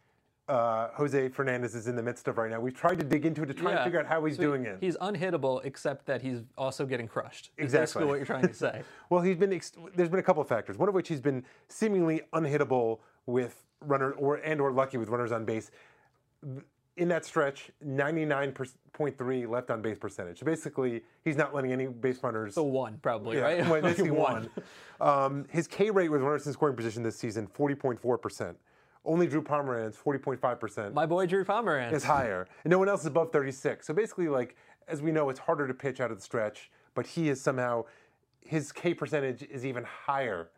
uh, 0.48 0.88
Jose 0.94 1.28
Fernandez 1.28 1.74
is 1.74 1.88
in 1.88 1.96
the 1.96 2.02
midst 2.02 2.26
of 2.28 2.38
right 2.38 2.50
now. 2.50 2.58
We've 2.60 2.74
tried 2.74 2.98
to 3.00 3.04
dig 3.04 3.26
into 3.26 3.42
it 3.42 3.46
to 3.46 3.54
try 3.54 3.72
and 3.72 3.84
figure 3.84 4.00
out 4.00 4.06
how 4.06 4.24
he's 4.24 4.36
So 4.36 4.42
he- 4.42 4.46
doing 4.48 4.64
it. 4.66 4.78
He's 4.80 4.96
unhittable, 4.96 5.60
except 5.64 6.06
that 6.06 6.22
he's 6.22 6.40
also 6.56 6.86
getting 6.86 7.06
crushed. 7.06 7.50
Exactly. 7.58 8.04
what 8.04 8.14
you're 8.16 8.24
trying 8.26 8.46
to 8.48 8.54
say. 8.54 8.82
Well, 9.10 9.22
he's 9.22 9.36
been. 9.36 9.52
Ex- 9.52 9.72
there's 9.96 10.08
been 10.10 10.18
a 10.20 10.22
couple 10.22 10.42
of 10.42 10.48
factors. 10.48 10.76
One 10.76 10.88
of 10.88 10.94
which 10.94 11.08
he's 11.08 11.20
been 11.20 11.44
seemingly 11.68 12.20
unhittable 12.34 12.98
with 13.26 13.64
runner 13.80 14.12
or 14.12 14.36
and 14.36 14.60
or 14.60 14.70
lucky 14.72 14.96
with 14.98 15.08
runners 15.08 15.32
on 15.32 15.44
base. 15.44 15.70
In 16.96 17.08
that 17.08 17.24
stretch, 17.24 17.70
99.3 17.86 19.48
left 19.48 19.70
on 19.70 19.80
base 19.82 19.98
percentage. 19.98 20.40
So 20.40 20.46
basically, 20.46 21.02
he's 21.24 21.36
not 21.36 21.54
letting 21.54 21.72
any 21.72 21.86
base 21.86 22.22
runners. 22.22 22.54
So 22.54 22.64
one, 22.64 22.98
probably, 23.02 23.36
Yeah, 23.36 23.42
right? 23.42 23.68
well, 23.68 23.80
basically 23.82 24.10
One. 24.28 24.50
one. 24.98 25.08
Um, 25.08 25.44
his 25.50 25.66
K 25.68 25.90
rate 25.90 26.08
with 26.10 26.22
runners 26.22 26.46
in 26.46 26.52
scoring 26.52 26.76
position 26.76 27.02
this 27.02 27.16
season, 27.16 27.46
40.4 27.46 28.20
percent. 28.20 28.56
Only 29.08 29.26
Drew 29.26 29.42
Pomeranz, 29.42 29.96
40.5 29.96 30.60
percent. 30.60 30.94
My 30.94 31.06
boy 31.06 31.26
Drew 31.26 31.42
Pomeranz. 31.42 31.94
is 31.94 32.04
higher, 32.04 32.46
and 32.62 32.70
no 32.70 32.78
one 32.78 32.90
else 32.90 33.00
is 33.00 33.06
above 33.06 33.32
36. 33.32 33.86
So 33.86 33.94
basically, 33.94 34.28
like 34.28 34.54
as 34.86 35.00
we 35.00 35.10
know, 35.12 35.30
it's 35.30 35.40
harder 35.40 35.66
to 35.66 35.72
pitch 35.74 35.98
out 35.98 36.10
of 36.10 36.18
the 36.18 36.22
stretch, 36.22 36.70
but 36.94 37.06
he 37.06 37.30
is 37.30 37.40
somehow 37.40 37.84
his 38.40 38.70
K 38.70 38.92
percentage 38.92 39.42
is 39.42 39.64
even 39.64 39.84
higher 39.84 40.50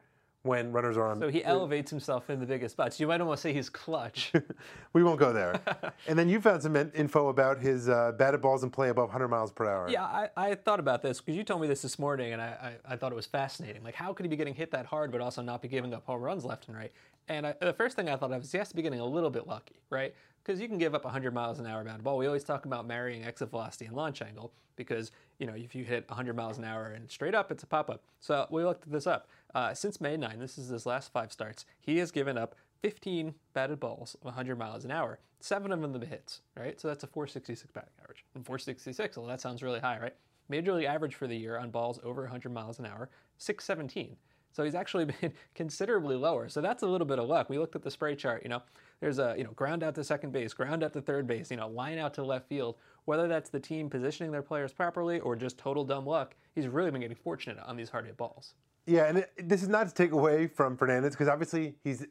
when 0.43 0.73
runners 0.73 0.97
are 0.97 1.07
on. 1.07 1.21
So 1.21 1.29
he 1.29 1.45
elevates 1.45 1.91
himself 1.91 2.31
in 2.31 2.41
the 2.41 2.47
biggest 2.47 2.73
spots. 2.73 2.99
You 2.99 3.07
might 3.07 3.21
almost 3.21 3.43
say 3.43 3.53
he's 3.53 3.69
clutch. 3.69 4.33
we 4.95 5.03
won't 5.03 5.21
go 5.21 5.33
there. 5.33 5.61
and 6.09 6.19
then 6.19 6.29
you 6.29 6.41
found 6.41 6.63
some 6.63 6.77
info 6.77 7.29
about 7.29 7.59
his 7.59 7.89
uh, 7.89 8.13
batted 8.13 8.41
balls 8.41 8.63
and 8.63 8.73
play 8.73 8.89
above 8.89 9.09
100 9.09 9.29
miles 9.29 9.53
per 9.53 9.67
hour. 9.67 9.89
yeah, 9.91 10.05
I, 10.05 10.29
I 10.37 10.55
thought 10.55 10.81
about 10.81 11.03
this 11.03 11.21
because 11.21 11.37
you 11.37 11.45
told 11.45 11.61
me 11.61 11.69
this 11.69 11.83
this 11.83 11.99
morning, 11.99 12.33
and 12.33 12.41
I, 12.41 12.77
I, 12.87 12.95
I 12.95 12.97
thought 12.97 13.13
it 13.13 13.17
was 13.17 13.27
fascinating. 13.27 13.83
Like, 13.83 13.95
how 13.95 14.15
could 14.15 14.25
he 14.25 14.31
be 14.31 14.37
getting 14.37 14.55
hit 14.55 14.71
that 14.71 14.87
hard, 14.87 15.13
but 15.13 15.21
also 15.21 15.43
not 15.43 15.61
be 15.61 15.69
giving 15.69 15.93
up 15.93 16.07
home 16.07 16.23
runs 16.23 16.45
left 16.45 16.69
and 16.69 16.77
right? 16.77 16.93
And 17.29 17.47
I, 17.47 17.55
the 17.61 17.75
first 17.75 17.97
thing 17.97 18.09
I 18.09 18.17
thought 18.17 18.33
of 18.33 18.43
is 18.43 18.51
he 18.51 18.59
has 18.59 18.71
to 18.71 18.77
be 18.77 18.83
getting 18.83 19.01
a 19.01 19.05
little 19.05 19.31
bit 19.31 19.47
lucky, 19.47 19.77
right? 19.91 20.15
Because 20.43 20.59
you 20.59 20.69
can 20.69 20.79
give 20.79 20.95
up 20.95 21.05
100 21.05 21.35
miles 21.35 21.59
an 21.59 21.67
hour 21.67 21.85
batted 21.85 22.03
ball. 22.03 22.17
We 22.17 22.27
always 22.27 22.45
talk 22.45 22.65
about 22.65 22.87
marrying 22.87 23.25
exit 23.25 23.51
velocity 23.51 23.85
and 23.85 23.95
launch 23.95 24.23
angle 24.23 24.53
because 24.77 25.13
you 25.39 25.47
know 25.47 25.53
if 25.55 25.75
you 25.75 25.85
hit 25.85 26.09
100 26.09 26.35
miles 26.35 26.57
an 26.57 26.65
hour 26.65 26.87
and 26.87 27.11
straight 27.11 27.35
up, 27.35 27.53
it's 27.53 27.63
a 27.63 27.67
pop 27.67 27.91
up. 27.91 28.03
So 28.19 28.47
we 28.51 28.65
looked 28.65 28.91
this 28.91 29.07
up. 29.07 29.29
Uh, 29.55 29.75
since 29.75 30.01
May 30.01 30.17
9, 30.17 30.39
this 30.39 30.59
is 30.59 30.69
his 30.69 30.87
last 30.87 31.13
five 31.13 31.33
starts. 31.33 31.67
He 31.81 31.99
has 31.99 32.11
given 32.11 32.39
up 32.39 32.55
15 32.83 33.35
batted 33.53 33.81
balls 33.81 34.15
of 34.21 34.27
100 34.27 34.59
miles 34.59 34.85
an 34.85 34.91
hour. 34.91 35.19
Seven 35.41 35.73
of 35.73 35.81
them 35.81 35.93
been 35.93 36.03
hits, 36.03 36.43
right? 36.57 36.81
So 36.81 36.89
that's 36.89 37.05
a 37.05 37.07
466 37.07 37.73
batting 37.73 37.91
average. 38.03 38.25
And 38.35 38.45
466, 38.45 39.17
well, 39.17 39.27
that 39.27 39.41
sounds 39.41 39.63
really 39.63 39.81
high, 39.81 39.99
right? 39.99 40.15
Major 40.49 40.73
league 40.73 40.87
average 40.87 41.15
for 41.15 41.27
the 41.27 41.37
year 41.37 41.57
on 41.57 41.71
balls 41.71 41.99
over 42.05 42.23
100 42.23 42.53
miles 42.53 42.79
an 42.79 42.87
hour, 42.87 43.09
617. 43.39 44.17
So 44.53 44.65
he's 44.65 44.75
actually 44.75 45.05
been 45.21 45.33
considerably 45.55 46.17
lower. 46.17 46.49
So 46.49 46.61
that's 46.61 46.83
a 46.83 46.87
little 46.87 47.07
bit 47.07 47.19
of 47.19 47.29
luck. 47.29 47.49
We 47.49 47.59
looked 47.59 47.77
at 47.77 47.83
the 47.83 47.91
spray 47.91 48.17
chart, 48.17 48.43
you 48.43 48.49
know, 48.49 48.63
there's 49.01 49.19
a, 49.19 49.35
you 49.37 49.45
know, 49.45 49.53
ground 49.53 49.83
out 49.83 49.95
to 49.95 50.05
second 50.05 50.33
base, 50.33 50.53
ground 50.53 50.83
out 50.83 50.93
to 50.93 51.01
third 51.01 51.27
base, 51.27 51.51
you 51.51 51.57
know, 51.57 51.69
line 51.69 51.99
out 51.99 52.15
to 52.15 52.23
left 52.23 52.49
field. 52.49 52.77
Whether 53.07 53.29
that's 53.29 53.49
the 53.49 53.61
team 53.61 53.89
positioning 53.89 54.31
their 54.31 54.43
players 54.43 54.73
properly 54.73 55.21
or 55.21 55.37
just 55.37 55.57
total 55.57 55.85
dumb 55.85 56.07
luck, 56.07 56.37
he's 56.55 56.69
really 56.69 56.91
been 56.91 57.01
getting 57.01 57.17
fortunate 57.17 57.59
on 57.65 57.77
these 57.77 57.89
hard 57.89 58.07
hit 58.07 58.17
balls. 58.17 58.55
Yeah, 58.87 59.05
and 59.05 59.19
it, 59.19 59.31
this 59.49 59.63
is 59.63 59.69
not 59.69 59.89
to 59.89 59.95
take 59.95 60.13
away 60.13 60.47
from 60.47 60.77
Fernandez 60.77 61.13
because 61.13 61.29
obviously 61.29 61.77
he's 61.85 62.03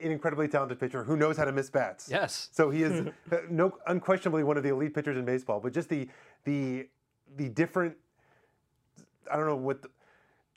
an 0.00 0.12
incredibly 0.12 0.48
talented 0.48 0.78
pitcher 0.78 1.04
who 1.04 1.16
knows 1.16 1.36
how 1.36 1.44
to 1.44 1.52
miss 1.52 1.70
bats. 1.70 2.08
Yes. 2.10 2.48
So 2.52 2.70
he 2.70 2.82
is 2.82 3.06
uh, 3.32 3.36
no 3.50 3.76
unquestionably 3.86 4.44
one 4.44 4.56
of 4.56 4.62
the 4.62 4.70
elite 4.70 4.94
pitchers 4.94 5.16
in 5.16 5.24
baseball, 5.24 5.60
but 5.60 5.72
just 5.72 5.88
the 5.88 6.08
the 6.44 6.88
the 7.36 7.48
different 7.48 7.96
I 9.30 9.36
don't 9.36 9.46
know 9.46 9.56
what 9.56 9.82
the, 9.82 9.90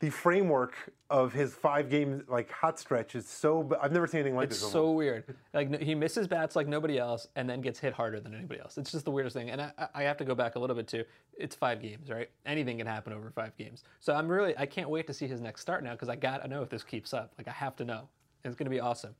the 0.01 0.09
framework 0.09 0.73
of 1.11 1.31
his 1.31 1.53
five 1.53 1.87
game 1.87 2.23
like 2.27 2.49
hot 2.49 2.79
stretch 2.79 3.13
is 3.13 3.29
so 3.29 3.69
I've 3.79 3.91
never 3.91 4.07
seen 4.07 4.21
anything 4.21 4.35
like 4.35 4.47
It's 4.47 4.57
this. 4.57 4.63
It's 4.63 4.71
so 4.73 4.91
weird. 4.91 5.23
Like 5.53 5.79
he 5.79 5.93
misses 5.93 6.27
bats 6.27 6.55
like 6.55 6.67
nobody 6.67 6.97
else, 6.97 7.27
and 7.35 7.47
then 7.47 7.61
gets 7.61 7.77
hit 7.79 7.93
harder 7.93 8.19
than 8.19 8.33
anybody 8.33 8.59
else. 8.59 8.79
It's 8.79 8.91
just 8.91 9.05
the 9.05 9.11
weirdest 9.11 9.35
thing. 9.35 9.51
And 9.51 9.61
I, 9.61 9.71
I 9.93 10.03
have 10.03 10.17
to 10.17 10.25
go 10.25 10.33
back 10.33 10.55
a 10.55 10.59
little 10.59 10.75
bit 10.75 10.87
too. 10.87 11.03
It's 11.37 11.55
five 11.55 11.83
games, 11.83 12.09
right? 12.09 12.29
Anything 12.47 12.79
can 12.79 12.87
happen 12.87 13.13
over 13.13 13.29
five 13.29 13.55
games. 13.57 13.83
So 13.99 14.13
I'm 14.13 14.27
really 14.27 14.57
I 14.57 14.65
can't 14.65 14.89
wait 14.89 15.05
to 15.05 15.13
see 15.13 15.27
his 15.27 15.39
next 15.39 15.61
start 15.61 15.83
now 15.83 15.91
because 15.91 16.09
I 16.09 16.15
gotta 16.15 16.47
know 16.47 16.63
if 16.63 16.69
this 16.69 16.83
keeps 16.83 17.13
up. 17.13 17.33
Like 17.37 17.47
I 17.47 17.51
have 17.51 17.75
to 17.75 17.85
know. 17.85 18.09
It's 18.43 18.55
gonna 18.55 18.71
be 18.71 18.79
awesome. 18.79 19.13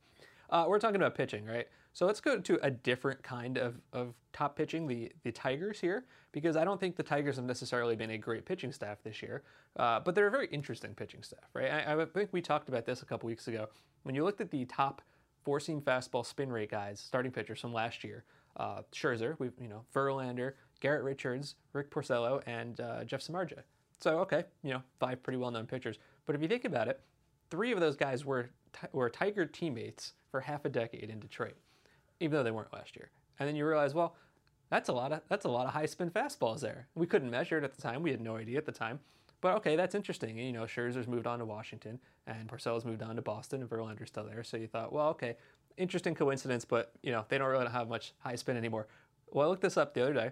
Uh, 0.50 0.66
we're 0.68 0.80
talking 0.80 0.96
about 0.96 1.14
pitching, 1.14 1.46
right? 1.46 1.68
So 1.92 2.06
let's 2.06 2.20
go 2.20 2.38
to 2.38 2.58
a 2.62 2.70
different 2.70 3.22
kind 3.22 3.56
of, 3.56 3.80
of 3.92 4.14
top 4.32 4.56
pitching, 4.56 4.86
the, 4.86 5.12
the 5.24 5.32
Tigers 5.32 5.78
here, 5.80 6.04
because 6.32 6.56
I 6.56 6.64
don't 6.64 6.80
think 6.80 6.96
the 6.96 7.02
Tigers 7.02 7.36
have 7.36 7.44
necessarily 7.44 7.94
been 7.94 8.10
a 8.10 8.18
great 8.18 8.44
pitching 8.44 8.72
staff 8.72 8.98
this 9.04 9.22
year, 9.22 9.42
uh, 9.76 10.00
but 10.00 10.14
they're 10.14 10.26
a 10.26 10.30
very 10.30 10.48
interesting 10.48 10.94
pitching 10.94 11.22
staff, 11.22 11.44
right? 11.54 11.70
I, 11.70 12.00
I 12.00 12.04
think 12.06 12.30
we 12.32 12.40
talked 12.40 12.68
about 12.68 12.86
this 12.86 13.02
a 13.02 13.04
couple 13.04 13.26
weeks 13.26 13.48
ago. 13.48 13.68
When 14.02 14.14
you 14.14 14.24
looked 14.24 14.40
at 14.40 14.50
the 14.50 14.64
top 14.64 15.02
four 15.44 15.60
seam 15.60 15.80
fastball 15.80 16.24
spin 16.24 16.50
rate 16.50 16.70
guys, 16.70 17.00
starting 17.00 17.30
pitchers 17.30 17.60
from 17.60 17.72
last 17.72 18.02
year, 18.02 18.24
uh, 18.56 18.82
Scherzer, 18.92 19.38
we 19.38 19.50
you 19.60 19.68
know 19.68 19.84
Verlander, 19.94 20.54
Garrett 20.80 21.04
Richards, 21.04 21.54
Rick 21.72 21.90
Porcello, 21.90 22.42
and 22.46 22.80
uh, 22.80 23.04
Jeff 23.04 23.22
Samardzija. 23.22 23.62
So 24.00 24.18
okay, 24.20 24.44
you 24.62 24.72
know 24.72 24.82
five 24.98 25.22
pretty 25.22 25.36
well 25.38 25.50
known 25.50 25.66
pitchers. 25.66 25.98
But 26.26 26.34
if 26.34 26.42
you 26.42 26.48
think 26.48 26.64
about 26.64 26.88
it, 26.88 27.00
three 27.50 27.72
of 27.72 27.80
those 27.80 27.96
guys 27.96 28.24
were 28.24 28.50
were 28.92 29.10
Tiger 29.10 29.46
teammates 29.46 30.14
for 30.30 30.40
half 30.40 30.64
a 30.64 30.68
decade 30.68 31.10
in 31.10 31.20
Detroit, 31.20 31.56
even 32.20 32.36
though 32.36 32.42
they 32.42 32.50
weren't 32.50 32.72
last 32.72 32.96
year. 32.96 33.10
And 33.38 33.48
then 33.48 33.56
you 33.56 33.66
realize, 33.66 33.94
well, 33.94 34.16
that's 34.72 34.88
a 34.88 34.92
lot 34.92 35.12
of 35.12 35.20
that's 35.28 35.44
a 35.44 35.50
lot 35.50 35.66
of 35.66 35.74
high 35.74 35.84
spin 35.84 36.08
fastballs 36.10 36.60
there. 36.60 36.88
We 36.94 37.06
couldn't 37.06 37.30
measure 37.30 37.58
it 37.58 37.64
at 37.64 37.74
the 37.74 37.82
time. 37.82 38.02
We 38.02 38.10
had 38.10 38.22
no 38.22 38.36
idea 38.36 38.56
at 38.56 38.64
the 38.64 38.72
time. 38.72 39.00
But 39.42 39.56
okay, 39.56 39.76
that's 39.76 39.94
interesting. 39.94 40.38
You 40.38 40.52
know, 40.52 40.62
Scherzer's 40.62 41.06
moved 41.06 41.26
on 41.26 41.40
to 41.40 41.44
Washington, 41.44 41.98
and 42.26 42.48
Porcello's 42.48 42.86
moved 42.86 43.02
on 43.02 43.16
to 43.16 43.22
Boston, 43.22 43.60
and 43.60 43.68
Verlander's 43.68 44.08
still 44.08 44.24
there. 44.24 44.42
So 44.42 44.56
you 44.56 44.66
thought, 44.66 44.90
well, 44.90 45.08
okay, 45.08 45.36
interesting 45.76 46.14
coincidence, 46.14 46.64
but 46.64 46.92
you 47.02 47.12
know, 47.12 47.26
they 47.28 47.36
don't 47.36 47.48
really 47.48 47.68
have 47.68 47.88
much 47.88 48.14
high 48.20 48.36
spin 48.36 48.56
anymore. 48.56 48.86
Well, 49.30 49.46
I 49.46 49.50
looked 49.50 49.62
this 49.62 49.76
up 49.76 49.92
the 49.92 50.02
other 50.02 50.14
day. 50.14 50.30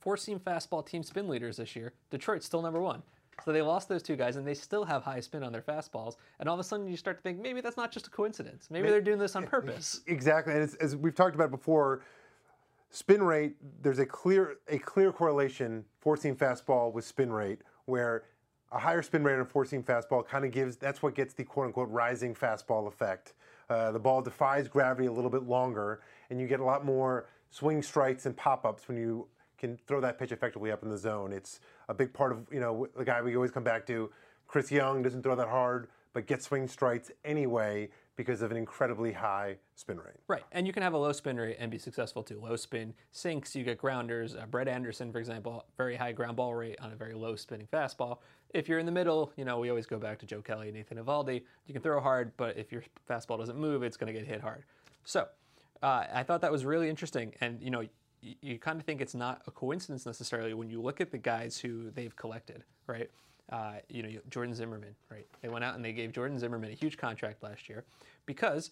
Four 0.00 0.16
seam 0.16 0.40
fastball 0.40 0.86
team 0.86 1.02
spin 1.02 1.28
leaders 1.28 1.58
this 1.58 1.76
year. 1.76 1.92
Detroit's 2.10 2.46
still 2.46 2.62
number 2.62 2.80
one. 2.80 3.02
So 3.44 3.52
they 3.52 3.60
lost 3.62 3.88
those 3.88 4.02
two 4.02 4.16
guys, 4.16 4.36
and 4.36 4.46
they 4.46 4.54
still 4.54 4.84
have 4.84 5.02
high 5.02 5.20
spin 5.20 5.42
on 5.42 5.52
their 5.52 5.62
fastballs. 5.62 6.16
And 6.38 6.48
all 6.48 6.54
of 6.54 6.60
a 6.60 6.64
sudden, 6.64 6.86
you 6.86 6.96
start 6.96 7.18
to 7.18 7.22
think 7.22 7.38
maybe 7.38 7.60
that's 7.60 7.76
not 7.76 7.92
just 7.92 8.06
a 8.06 8.10
coincidence. 8.10 8.68
Maybe 8.70 8.88
they're 8.88 9.00
doing 9.02 9.18
this 9.18 9.36
on 9.36 9.46
purpose. 9.46 10.00
Exactly, 10.06 10.54
and 10.54 10.62
it's, 10.62 10.74
as 10.76 10.96
we've 10.96 11.14
talked 11.14 11.34
about 11.34 11.50
before, 11.50 12.02
spin 12.92 13.22
rate. 13.22 13.56
There's 13.82 13.98
a 13.98 14.06
clear 14.06 14.58
a 14.68 14.78
clear 14.78 15.10
correlation 15.10 15.84
seam 16.16 16.36
fastball 16.36 16.92
with 16.92 17.04
spin 17.04 17.32
rate, 17.32 17.62
where 17.86 18.24
a 18.70 18.78
higher 18.78 19.02
spin 19.02 19.24
rate 19.24 19.38
on 19.38 19.66
seam 19.66 19.82
fastball 19.82 20.24
kind 20.24 20.44
of 20.44 20.52
gives 20.52 20.76
that's 20.76 21.02
what 21.02 21.16
gets 21.16 21.34
the 21.34 21.42
quote 21.42 21.66
unquote 21.66 21.90
rising 21.90 22.34
fastball 22.34 22.86
effect. 22.86 23.32
Uh, 23.68 23.90
the 23.90 23.98
ball 23.98 24.22
defies 24.22 24.68
gravity 24.68 25.06
a 25.06 25.12
little 25.12 25.30
bit 25.30 25.42
longer, 25.42 26.00
and 26.30 26.40
you 26.40 26.46
get 26.46 26.60
a 26.60 26.64
lot 26.64 26.84
more 26.84 27.26
swing 27.50 27.82
strikes 27.82 28.26
and 28.26 28.36
pop 28.36 28.64
ups 28.64 28.86
when 28.86 28.96
you 28.96 29.26
can 29.58 29.78
throw 29.86 30.00
that 30.00 30.18
pitch 30.18 30.32
effectively 30.32 30.70
up 30.70 30.82
in 30.82 30.90
the 30.90 30.98
zone. 30.98 31.32
It's 31.32 31.60
a 31.88 31.94
big 31.94 32.12
part 32.12 32.32
of 32.32 32.46
you 32.52 32.60
know 32.60 32.86
the 32.96 33.04
guy 33.04 33.20
we 33.22 33.34
always 33.34 33.50
come 33.50 33.64
back 33.64 33.86
to. 33.86 34.10
Chris 34.46 34.70
Young 34.70 35.02
doesn't 35.02 35.22
throw 35.22 35.34
that 35.34 35.48
hard, 35.48 35.88
but 36.12 36.26
gets 36.26 36.46
swing 36.46 36.68
strikes 36.68 37.10
anyway 37.24 37.88
because 38.16 38.42
of 38.42 38.50
an 38.50 38.56
incredibly 38.56 39.12
high 39.12 39.56
spin 39.74 39.98
rate. 39.98 40.16
Right, 40.28 40.44
and 40.52 40.66
you 40.66 40.72
can 40.72 40.82
have 40.82 40.92
a 40.92 40.98
low 40.98 41.12
spin 41.12 41.38
rate 41.38 41.56
and 41.58 41.70
be 41.70 41.78
successful 41.78 42.22
too. 42.22 42.38
Low 42.40 42.56
spin 42.56 42.94
sinks, 43.10 43.54
you 43.56 43.64
get 43.64 43.78
grounders. 43.78 44.34
Uh, 44.34 44.46
Brett 44.46 44.68
Anderson, 44.68 45.12
for 45.12 45.18
example, 45.18 45.64
very 45.76 45.96
high 45.96 46.12
ground 46.12 46.36
ball 46.36 46.54
rate 46.54 46.78
on 46.80 46.92
a 46.92 46.96
very 46.96 47.14
low 47.14 47.36
spinning 47.36 47.68
fastball. 47.72 48.18
If 48.52 48.68
you're 48.68 48.78
in 48.78 48.86
the 48.86 48.92
middle, 48.92 49.32
you 49.36 49.44
know 49.44 49.58
we 49.58 49.70
always 49.70 49.86
go 49.86 49.98
back 49.98 50.18
to 50.20 50.26
Joe 50.26 50.42
Kelly, 50.42 50.70
Nathan 50.70 50.98
Eovaldi. 50.98 51.42
You 51.66 51.72
can 51.72 51.82
throw 51.82 52.00
hard, 52.00 52.32
but 52.36 52.56
if 52.58 52.70
your 52.70 52.82
fastball 53.08 53.38
doesn't 53.38 53.58
move, 53.58 53.82
it's 53.82 53.96
going 53.96 54.12
to 54.12 54.18
get 54.18 54.28
hit 54.28 54.40
hard. 54.40 54.64
So 55.04 55.26
uh, 55.82 56.04
I 56.12 56.22
thought 56.22 56.42
that 56.42 56.52
was 56.52 56.64
really 56.64 56.88
interesting, 56.88 57.34
and 57.40 57.60
you 57.62 57.70
know 57.70 57.82
you, 58.22 58.34
you 58.40 58.58
kind 58.58 58.78
of 58.78 58.86
think 58.86 59.00
it's 59.00 59.14
not 59.14 59.42
a 59.46 59.50
coincidence 59.50 60.06
necessarily 60.06 60.54
when 60.54 60.70
you 60.70 60.80
look 60.80 61.00
at 61.00 61.10
the 61.10 61.18
guys 61.18 61.58
who 61.58 61.90
they've 61.90 62.14
collected, 62.14 62.64
right? 62.86 63.10
Uh, 63.50 63.74
you 63.88 64.02
know, 64.02 64.08
Jordan 64.30 64.54
Zimmermann, 64.54 64.94
right? 65.10 65.26
They 65.42 65.48
went 65.48 65.64
out 65.64 65.74
and 65.74 65.84
they 65.84 65.92
gave 65.92 66.12
Jordan 66.12 66.38
Zimmermann 66.38 66.70
a 66.70 66.74
huge 66.74 66.96
contract 66.96 67.42
last 67.42 67.68
year 67.68 67.84
because 68.24 68.70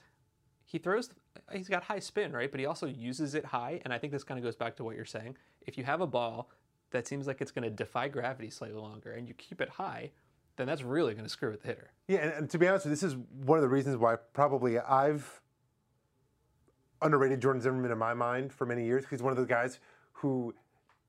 he 0.64 0.78
throws 0.78 1.10
he's 1.52 1.68
got 1.68 1.82
high 1.82 1.98
spin 1.98 2.30
right 2.30 2.52
but 2.52 2.60
he 2.60 2.66
also 2.66 2.86
uses 2.86 3.34
it 3.34 3.44
high 3.44 3.80
and 3.84 3.92
i 3.92 3.98
think 3.98 4.12
this 4.12 4.22
kind 4.22 4.38
of 4.38 4.44
goes 4.44 4.54
back 4.54 4.76
to 4.76 4.84
what 4.84 4.94
you're 4.94 5.04
saying 5.04 5.36
if 5.66 5.76
you 5.76 5.82
have 5.82 6.00
a 6.00 6.06
ball 6.06 6.48
that 6.92 7.08
seems 7.08 7.26
like 7.26 7.40
it's 7.40 7.50
going 7.50 7.64
to 7.64 7.70
defy 7.70 8.06
gravity 8.06 8.48
slightly 8.50 8.78
longer 8.78 9.10
and 9.10 9.26
you 9.26 9.34
keep 9.34 9.60
it 9.60 9.68
high 9.68 10.12
then 10.60 10.66
that's 10.66 10.82
really 10.82 11.14
going 11.14 11.24
to 11.24 11.30
screw 11.30 11.50
with 11.50 11.62
the 11.62 11.68
hitter 11.68 11.90
Yeah, 12.06 12.18
and, 12.18 12.32
and 12.32 12.50
to 12.50 12.58
be 12.58 12.68
honest, 12.68 12.86
this 12.86 13.02
is 13.02 13.16
one 13.44 13.56
of 13.56 13.62
the 13.62 13.68
reasons 13.68 13.96
why 13.96 14.16
probably 14.34 14.78
I've 14.78 15.40
underrated 17.00 17.40
Jordan 17.40 17.62
Zimmerman 17.62 17.90
in 17.90 17.96
my 17.96 18.12
mind 18.12 18.52
for 18.52 18.66
many 18.66 18.84
years. 18.84 19.04
He's 19.08 19.22
one 19.22 19.30
of 19.30 19.38
those 19.38 19.46
guys 19.46 19.80
who 20.12 20.54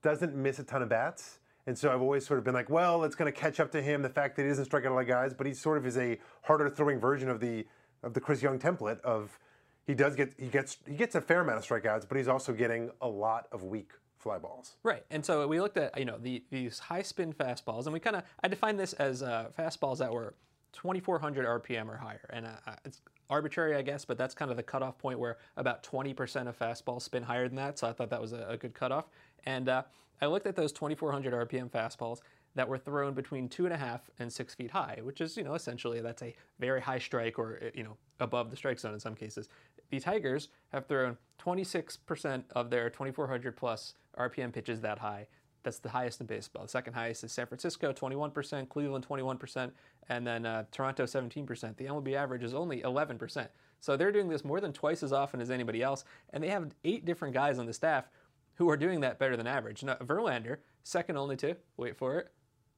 doesn't 0.01 0.33
miss 0.33 0.59
a 0.59 0.63
ton 0.63 0.81
of 0.81 0.87
bats. 0.87 1.39
And 1.67 1.77
so 1.77 1.91
I've 1.93 2.01
always 2.01 2.25
sort 2.25 2.39
of 2.39 2.43
been 2.43 2.53
like, 2.53 2.69
well, 2.69 3.03
it's 3.03 3.15
going 3.15 3.31
to 3.31 3.37
catch 3.37 3.59
up 3.59 3.71
to 3.71 3.81
him 3.81 4.01
the 4.01 4.09
fact 4.09 4.35
that 4.35 4.43
he 4.43 4.49
doesn't 4.49 4.65
strike 4.65 4.85
out 4.85 4.91
a 4.91 4.95
lot 4.95 5.01
of 5.01 5.07
guys, 5.07 5.33
but 5.33 5.45
he 5.45 5.53
sort 5.53 5.77
of 5.77 5.85
is 5.85 5.97
a 5.97 6.17
harder 6.43 6.69
throwing 6.69 6.99
version 6.99 7.29
of 7.29 7.39
the 7.39 7.65
of 8.03 8.13
the 8.13 8.19
Chris 8.19 8.41
Young 8.41 8.57
template 8.57 8.99
of 9.01 9.37
he 9.85 9.93
does 9.93 10.15
get 10.15 10.33
he 10.37 10.47
gets 10.47 10.77
he 10.87 10.95
gets 10.95 11.15
a 11.15 11.21
fair 11.21 11.41
amount 11.41 11.59
of 11.59 11.65
strikeouts, 11.65 12.07
but 12.07 12.17
he's 12.17 12.27
also 12.27 12.53
getting 12.53 12.89
a 13.01 13.07
lot 13.07 13.47
of 13.51 13.63
weak 13.63 13.91
fly 14.21 14.37
balls. 14.37 14.75
right 14.83 15.03
and 15.09 15.25
so 15.25 15.47
we 15.47 15.59
looked 15.59 15.77
at 15.77 15.97
you 15.97 16.05
know 16.05 16.17
the, 16.19 16.43
these 16.51 16.77
high 16.77 17.01
spin 17.01 17.33
fastballs 17.33 17.85
and 17.85 17.93
we 17.93 17.99
kind 17.99 18.15
of 18.15 18.23
i 18.43 18.47
defined 18.47 18.79
this 18.79 18.93
as 18.93 19.23
uh, 19.23 19.47
fastballs 19.57 19.97
that 19.97 20.13
were 20.13 20.35
2400 20.73 21.45
rpm 21.63 21.89
or 21.89 21.97
higher 21.97 22.29
and 22.29 22.45
uh, 22.45 22.51
it's 22.85 23.01
arbitrary, 23.31 23.75
I 23.75 23.81
guess, 23.81 24.05
but 24.05 24.17
that's 24.17 24.35
kind 24.35 24.51
of 24.51 24.57
the 24.57 24.63
cutoff 24.63 24.97
point 24.97 25.17
where 25.17 25.37
about 25.55 25.81
20% 25.83 26.47
of 26.47 26.59
fastballs 26.59 27.01
spin 27.03 27.23
higher 27.23 27.47
than 27.47 27.55
that. 27.55 27.79
So 27.79 27.87
I 27.87 27.93
thought 27.93 28.09
that 28.09 28.21
was 28.21 28.33
a, 28.33 28.45
a 28.49 28.57
good 28.57 28.73
cutoff. 28.73 29.05
And 29.45 29.69
uh, 29.69 29.83
I 30.21 30.27
looked 30.27 30.45
at 30.45 30.55
those 30.55 30.71
2,400 30.73 31.49
RPM 31.49 31.71
fastballs 31.71 32.19
that 32.53 32.67
were 32.67 32.77
thrown 32.77 33.13
between 33.13 33.47
two 33.47 33.65
and 33.65 33.73
a 33.73 33.77
half 33.77 34.09
and 34.19 34.31
six 34.31 34.53
feet 34.53 34.69
high, 34.69 34.99
which 35.01 35.21
is, 35.21 35.37
you 35.37 35.43
know, 35.43 35.55
essentially 35.55 36.01
that's 36.01 36.21
a 36.21 36.35
very 36.59 36.81
high 36.81 36.99
strike 36.99 37.39
or, 37.39 37.71
you 37.73 37.83
know, 37.83 37.95
above 38.19 38.51
the 38.51 38.57
strike 38.57 38.77
zone 38.77 38.93
in 38.93 38.99
some 38.99 39.15
cases. 39.15 39.47
The 39.89 39.99
Tigers 40.01 40.49
have 40.73 40.85
thrown 40.85 41.17
26% 41.43 42.43
of 42.51 42.69
their 42.69 42.89
2,400 42.89 43.55
plus 43.55 43.93
RPM 44.17 44.51
pitches 44.51 44.81
that 44.81 44.99
high. 44.99 45.27
That's 45.63 45.79
the 45.79 45.89
highest 45.89 46.21
in 46.21 46.27
baseball. 46.27 46.63
The 46.63 46.69
second 46.69 46.93
highest 46.93 47.23
is 47.23 47.31
San 47.31 47.45
Francisco, 47.45 47.93
21%, 47.93 48.69
Cleveland, 48.69 49.07
21%, 49.07 49.71
and 50.09 50.25
then 50.25 50.45
uh, 50.45 50.63
Toronto, 50.71 51.03
17%. 51.03 51.77
The 51.77 51.85
MLB 51.85 52.13
average 52.15 52.43
is 52.43 52.53
only 52.53 52.81
11%. 52.81 53.47
So 53.79 53.97
they're 53.97 54.11
doing 54.11 54.29
this 54.29 54.43
more 54.43 54.59
than 54.59 54.73
twice 54.73 55.03
as 55.03 55.13
often 55.13 55.41
as 55.41 55.51
anybody 55.51 55.81
else, 55.81 56.03
and 56.31 56.43
they 56.43 56.49
have 56.49 56.71
eight 56.83 57.05
different 57.05 57.33
guys 57.33 57.59
on 57.59 57.65
the 57.65 57.73
staff 57.73 58.09
who 58.55 58.69
are 58.69 58.77
doing 58.77 58.99
that 59.01 59.19
better 59.19 59.37
than 59.37 59.47
average. 59.47 59.83
Now, 59.83 59.95
Verlander, 59.95 60.57
second 60.83 61.17
only 61.17 61.35
to, 61.37 61.55
wait 61.77 61.97
for 61.97 62.19
it, 62.19 62.31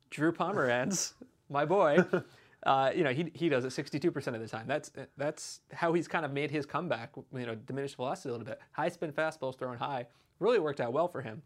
Drew 0.10 0.32
Pomeranz, 0.32 1.14
my 1.50 1.66
boy. 1.66 2.06
Uh, 2.66 2.90
you 2.96 3.04
know, 3.04 3.12
he, 3.12 3.30
he 3.34 3.50
does 3.50 3.66
it 3.66 3.86
62% 3.86 4.28
of 4.28 4.40
the 4.40 4.48
time. 4.48 4.66
That's 4.66 4.90
that's 5.18 5.60
how 5.74 5.92
he's 5.92 6.08
kind 6.08 6.24
of 6.24 6.32
made 6.32 6.50
his 6.50 6.66
comeback. 6.66 7.12
You 7.34 7.46
know, 7.46 7.56
diminished 7.56 7.98
velocity 7.98 8.30
a 8.30 8.32
little 8.32 8.46
bit. 8.46 8.58
High 8.72 8.88
spin 8.88 9.12
fastballs 9.12 9.60
thrown 9.60 9.76
high 9.76 10.08
really 10.40 10.60
worked 10.60 10.82
out 10.82 10.94
well 10.94 11.08
for 11.08 11.22
him. 11.22 11.42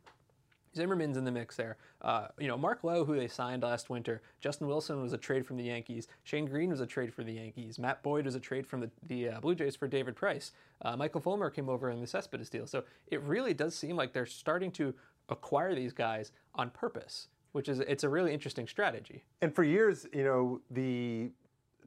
Zimmermann's 0.76 1.18
in 1.18 1.24
the 1.24 1.32
mix 1.32 1.56
there. 1.56 1.78
Uh, 2.02 2.28
you 2.40 2.48
know, 2.48 2.58
Mark 2.58 2.84
Lowe, 2.84 3.06
who 3.06 3.16
they 3.16 3.28
signed 3.28 3.64
last 3.64 3.90
winter. 3.90 4.22
Justin 4.40 4.68
Wilson 4.68 5.02
was 5.02 5.14
a 5.14 5.18
trade 5.18 5.46
from 5.46 5.58
the 5.58 5.64
Yankees. 5.64 6.08
Shane 6.24 6.46
Greene 6.46 6.70
was 6.70 6.82
a 6.82 6.86
trade 6.86 7.14
for 7.14 7.24
the 7.24 7.34
Yankees. 7.34 7.80
Matt 7.80 8.04
Boyd 8.04 8.26
was 8.26 8.36
a 8.36 8.40
trade 8.40 8.68
from 8.68 8.82
the, 8.82 8.92
the 9.08 9.30
uh, 9.30 9.40
Blue 9.40 9.56
Jays 9.56 9.76
for 9.76 9.88
David 9.88 10.16
Price. 10.16 10.52
Uh, 10.82 10.96
Michael 10.96 11.22
Fulmer 11.22 11.50
came 11.50 11.70
over 11.70 11.90
in 11.90 12.00
the 12.00 12.08
Cespedes 12.08 12.50
deal. 12.50 12.68
So 12.68 12.84
it 13.08 13.22
really 13.22 13.54
does 13.54 13.76
seem 13.76 13.96
like 13.96 14.14
they're 14.14 14.26
starting 14.26 14.72
to 14.74 14.94
acquire 15.30 15.76
these 15.76 15.94
guys 15.94 16.32
on 16.56 16.70
purpose, 16.70 17.28
which 17.52 17.68
is 17.68 17.80
it's 17.80 18.04
a 18.04 18.10
really 18.10 18.34
interesting 18.34 18.68
strategy. 18.68 19.24
And 19.42 19.54
for 19.54 19.64
years, 19.64 20.06
you 20.14 20.24
know, 20.24 20.62
the 20.72 21.32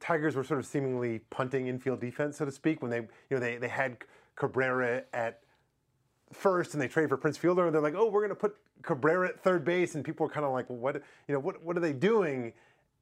Tigers 0.01 0.35
were 0.35 0.45
sort 0.45 0.61
of 0.61 0.67
seemingly 0.67 1.21
punting 1.31 1.67
infield 1.67 2.01
defense, 2.01 2.39
so 2.39 2.45
to 2.45 2.51
speak, 2.51 2.83
when 2.83 2.91
they, 2.91 2.99
you 2.99 3.07
know, 3.31 3.39
they, 3.39 3.57
they 3.59 3.69
had 3.69 3.99
Cabrera 4.35 5.05
at 5.13 5.41
first 6.33 6.75
and 6.75 6.81
they 6.81 6.89
trade 6.89 7.09
for 7.09 7.17
Prince 7.17 7.37
Fielder 7.37 7.67
and 7.67 7.75
they're 7.75 7.83
like, 7.83 7.95
oh, 7.95 8.09
we're 8.09 8.21
going 8.21 8.31
to 8.31 8.35
put 8.35 8.57
Cabrera 8.83 9.29
at 9.29 9.43
third 9.43 9.65
base, 9.65 9.95
and 9.95 10.05
people 10.05 10.27
were 10.27 10.33
kind 10.33 10.47
of 10.47 10.53
like, 10.53 10.69
well, 10.69 10.79
what, 10.79 10.97
you 11.29 11.35
know, 11.35 11.41
what, 11.41 11.63
what 11.65 11.77
are 11.77 11.81
they 11.81 11.93
doing? 11.93 12.53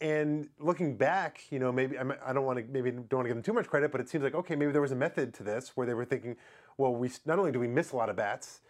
And 0.00 0.48
looking 0.60 0.96
back, 0.96 1.42
you 1.50 1.58
know, 1.58 1.72
maybe 1.72 1.98
I 1.98 2.32
don't 2.32 2.44
want 2.44 2.58
to 2.58 2.64
maybe 2.70 2.92
don't 2.92 3.12
want 3.12 3.24
to 3.24 3.28
give 3.28 3.36
them 3.36 3.42
too 3.42 3.52
much 3.52 3.66
credit, 3.66 3.90
but 3.90 4.00
it 4.00 4.08
seems 4.08 4.22
like 4.22 4.34
okay, 4.34 4.54
maybe 4.54 4.70
there 4.70 4.80
was 4.80 4.92
a 4.92 4.96
method 4.96 5.34
to 5.34 5.42
this 5.42 5.72
where 5.74 5.86
they 5.86 5.94
were 5.94 6.04
thinking, 6.04 6.36
well, 6.76 6.94
we 6.94 7.10
not 7.26 7.38
only 7.40 7.50
do 7.50 7.58
we 7.58 7.66
miss 7.66 7.90
a 7.90 7.96
lot 7.96 8.08
of 8.08 8.14
bats, 8.14 8.60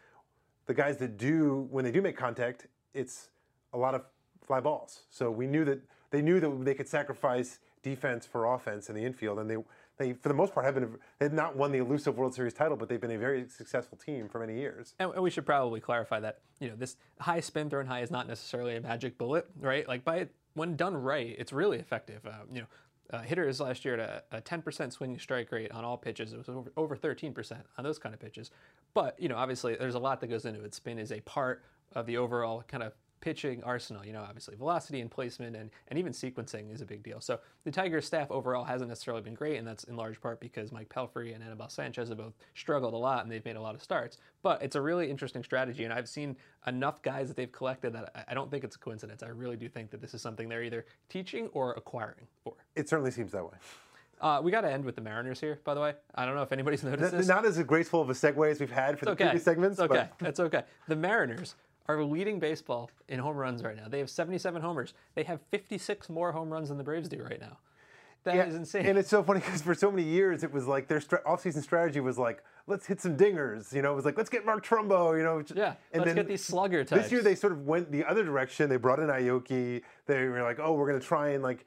the 0.67 0.73
guys 0.73 0.97
that 0.99 1.19
do 1.19 1.69
when 1.71 1.85
they 1.85 1.91
do 1.91 2.01
make 2.01 2.17
contact, 2.17 2.67
it's 2.95 3.29
a 3.75 3.79
lot 3.79 3.95
of 3.95 4.03
fly 4.43 4.61
balls. 4.61 5.03
So 5.11 5.31
we 5.31 5.47
knew 5.47 5.67
that 5.67 5.81
they 6.11 6.23
knew 6.23 6.41
that 6.41 6.65
they 6.65 6.75
could 6.75 6.89
sacrifice 6.89 7.59
defense 7.83 8.27
for 8.27 8.53
offense 8.55 8.89
in 8.89 8.95
the 8.95 9.05
infield, 9.05 9.39
and 9.39 9.51
they 9.51 9.57
they, 9.99 10.13
for 10.13 10.29
the 10.29 10.35
most 10.35 10.55
part, 10.55 10.65
have 10.65 10.75
been 10.75 10.97
they 11.19 11.27
have 11.27 11.33
not 11.33 11.57
won 11.57 11.73
the 11.73 11.79
elusive 11.79 12.17
World 12.17 12.35
Series 12.35 12.55
title, 12.55 12.77
but 12.77 12.89
they've 12.89 13.01
been 13.01 13.11
a 13.11 13.19
very 13.19 13.49
successful 13.49 13.99
team 13.99 14.29
for 14.29 14.39
many 14.39 14.57
years. 14.57 14.95
And, 14.99 15.13
and 15.13 15.23
we 15.23 15.31
should 15.31 15.45
probably 15.45 15.81
clarify 15.81 16.21
that 16.21 16.39
you 16.61 16.69
know 16.69 16.77
this 16.77 16.97
high 17.21 17.41
spin 17.41 17.69
thrown 17.69 17.87
high 17.87 18.01
is 18.01 18.11
not 18.11 18.29
necessarily 18.29 18.77
a 18.77 18.81
magic 18.81 19.19
bullet, 19.19 19.47
right? 19.61 19.87
Like 19.87 20.05
by 20.05 20.29
when 20.55 20.77
done 20.77 20.97
right, 20.97 21.35
it's 21.39 21.53
really 21.53 21.79
effective. 21.79 22.25
Uh, 22.27 22.45
you 22.53 22.63
know. 22.63 22.67
Uh, 23.11 23.23
hitters 23.23 23.59
last 23.59 23.87
year 23.87 23.95
at 23.95 24.23
a, 24.31 24.37
a 24.37 24.43
10% 24.43 24.93
swinging 24.93 25.19
strike 25.19 25.51
rate 25.51 25.73
on 25.73 25.83
all 25.83 25.97
pitches. 25.97 26.35
It 26.35 26.37
was 26.37 26.51
over, 26.51 26.71
over 26.77 26.95
13% 26.95 27.57
on 27.79 27.83
those 27.83 27.99
kind 27.99 28.15
of 28.15 28.21
pitches. 28.21 28.51
But, 28.93 29.19
you 29.19 29.31
know, 29.31 29.37
obviously 29.37 29.77
there's 29.77 29.95
a 29.95 29.99
lot 29.99 30.21
that 30.21 30.27
goes 30.27 30.45
into 30.45 30.63
it. 30.63 30.75
Spin 30.75 30.99
is 30.99 31.11
a 31.11 31.21
part 31.23 31.63
of 31.95 32.05
the 32.05 32.19
overall 32.19 32.63
kind 32.69 32.83
of 32.83 32.93
pitching 33.21 33.63
arsenal. 33.65 34.05
You 34.05 34.13
know, 34.13 34.23
obviously 34.23 34.57
velocity 34.57 35.01
and 35.01 35.11
placement 35.11 35.57
and, 35.57 35.71
and 35.89 35.99
even 35.99 36.13
sequencing 36.13 36.73
is 36.73 36.81
a 36.81 36.87
big 36.87 37.03
deal. 37.03 37.21
So 37.21 37.41
the 37.65 37.71
Tigers 37.71 38.07
staff 38.07 38.31
overall 38.31 38.65
hasn't 38.65 38.89
necessarily 38.89 39.23
been 39.23 39.35
great, 39.35 39.57
and 39.57 39.67
that's 39.67 39.85
in 39.85 39.97
large 39.97 40.21
part 40.21 40.41
because 40.41 40.73
Mike 40.73 40.89
Pelfrey 40.89 41.35
and 41.35 41.43
Anibal 41.43 41.69
Sanchez 41.69 42.09
have 42.09 42.19
both 42.19 42.35
struggled 42.55 42.95
a 42.95 42.97
lot 42.99 43.23
and 43.23 43.33
they've 43.33 43.45
made 43.45 43.57
a 43.57 43.61
lot 43.61 43.75
of 43.75 43.83
starts. 43.83 44.19
But 44.43 44.63
it's 44.63 44.77
a 44.77 44.81
really 44.81 45.11
interesting 45.11 45.43
strategy, 45.43 45.85
and 45.85 45.93
I've 45.93 46.09
seen 46.09 46.37
enough 46.67 47.03
guys 47.03 47.29
that 47.29 47.37
they've 47.37 47.51
collected 47.51 47.93
that 47.95 48.27
I 48.29 48.35
don't 48.35 48.51
think 48.51 48.65
it's 48.65 48.77
a 48.77 48.79
coincidence. 48.79 49.23
I 49.23 49.29
really 49.29 49.57
do 49.57 49.69
think 49.69 49.91
that 49.91 50.01
this 50.01 50.15
is 50.15 50.23
something 50.23 50.49
they're 50.49 50.63
either 50.63 50.87
teaching 51.09 51.49
or 51.53 51.73
acquiring 51.73 52.27
for. 52.43 52.55
It 52.77 52.89
certainly 52.89 53.11
seems 53.11 53.33
that 53.33 53.45
way. 53.45 53.59
Uh, 54.21 54.41
we 54.43 54.51
got 54.51 54.63
to 54.63 54.73
end 54.73 54.85
with 54.85 54.97
the 54.97 55.01
Mariners 55.01 55.41
here, 55.41 55.61
by 55.65 55.75
the 55.75 55.81
way. 55.81 55.95
I 56.15 56.27
don't 56.27 56.35
know 56.35 56.43
if 56.43 56.53
anybody's 56.53 56.83
noticed 56.85 57.13
this. 57.13 57.29
Not 57.29 57.45
as 57.45 57.63
graceful 57.63 58.01
of 58.01 58.11
a 58.11 58.15
segue 58.15 58.51
as 58.51 58.61
we've 58.61 58.71
had 58.71 58.99
for 58.99 59.05
it's 59.05 59.05
the 59.05 59.11
okay. 59.13 59.25
previous 59.25 59.45
segments. 59.45 59.79
It's 59.79 59.91
okay. 59.91 60.09
That's 60.19 60.41
okay. 60.41 60.63
The 60.89 60.97
Mariners 60.97 61.55
are 61.89 62.05
leading 62.05 62.39
baseball 62.39 62.91
in 63.09 63.19
home 63.19 63.37
runs 63.37 63.63
right 63.63 63.77
now. 63.77 63.89
They 63.89 63.99
have 63.99 64.11
77 64.11 64.61
homers. 64.61 64.95
They 65.15 65.23
have 65.25 65.41
56 65.51 66.09
more 66.11 66.33
home 66.33 66.51
runs 66.51 66.69
than 66.69 66.79
the 66.79 66.85
Braves 66.85 67.09
do 67.09 67.23
right 67.23 67.41
now. 67.41 67.59
That 68.25 68.35
yeah, 68.35 68.47
is 68.47 68.55
insane. 68.55 68.85
And 68.85 68.99
it's 68.99 69.09
so 69.09 69.23
funny 69.23 69.41
because 69.41 69.63
for 69.63 69.75
so 69.75 69.91
many 69.91 70.03
years 70.03 70.43
it 70.43 70.53
was 70.53 70.67
like 70.67 70.89
their 70.89 71.01
st- 71.01 71.23
offseason 71.25 71.63
strategy 71.63 72.01
was 72.01 72.19
like, 72.19 72.43
let's 72.67 72.85
hit 72.85 73.01
some 73.01 73.17
dingers. 73.17 73.73
You 73.73 73.81
know, 73.81 73.93
it 73.93 73.97
was 73.97 74.05
like, 74.05 74.19
let's 74.19 74.29
get 74.29 74.45
Mark 74.45 74.67
Trumbo, 74.67 75.17
you 75.17 75.23
know. 75.23 75.43
Yeah, 75.55 75.75
and 75.93 76.03
let's 76.03 76.15
get 76.15 76.29
these 76.29 76.45
slugger 76.45 76.85
types. 76.85 77.05
This 77.05 77.13
year 77.13 77.23
they 77.23 77.35
sort 77.35 77.53
of 77.53 77.67
went 77.67 77.91
the 77.91 78.05
other 78.05 78.25
direction. 78.25 78.69
They 78.69 78.77
brought 78.77 78.99
in 78.99 79.07
Aoki. 79.07 79.83
They 80.07 80.25
were 80.25 80.43
like, 80.43 80.59
oh, 80.61 80.75
we're 80.75 80.89
going 80.89 81.01
to 81.01 81.07
try 81.07 81.31
and 81.31 81.43
like 81.43 81.65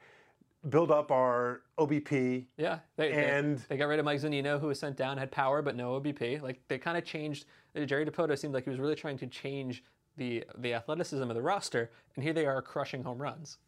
build 0.68 0.90
up 0.90 1.10
our 1.10 1.62
OBP. 1.78 2.46
Yeah, 2.56 2.80
they, 2.96 3.12
and 3.12 3.58
they, 3.58 3.62
they, 3.70 3.76
got 3.78 3.86
rid 3.86 3.98
of 3.98 4.04
Mike 4.04 4.20
Zunino, 4.20 4.60
who 4.60 4.68
was 4.68 4.78
sent 4.78 4.96
down, 4.96 5.18
had 5.18 5.32
power 5.32 5.62
but 5.62 5.74
no 5.74 6.00
OBP. 6.00 6.42
Like 6.42 6.60
they 6.68 6.78
kind 6.78 6.96
of 6.96 7.04
changed. 7.04 7.46
Jerry 7.86 8.04
Dipoto 8.04 8.38
seemed 8.38 8.54
like 8.54 8.64
he 8.64 8.70
was 8.70 8.78
really 8.78 8.94
trying 8.94 9.16
to 9.18 9.26
change 9.26 9.82
the 10.16 10.44
the 10.58 10.74
athleticism 10.74 11.22
of 11.22 11.34
the 11.34 11.42
roster, 11.42 11.90
and 12.14 12.24
here 12.24 12.32
they 12.32 12.46
are 12.46 12.60
crushing 12.62 13.02
home 13.04 13.20
runs. 13.20 13.58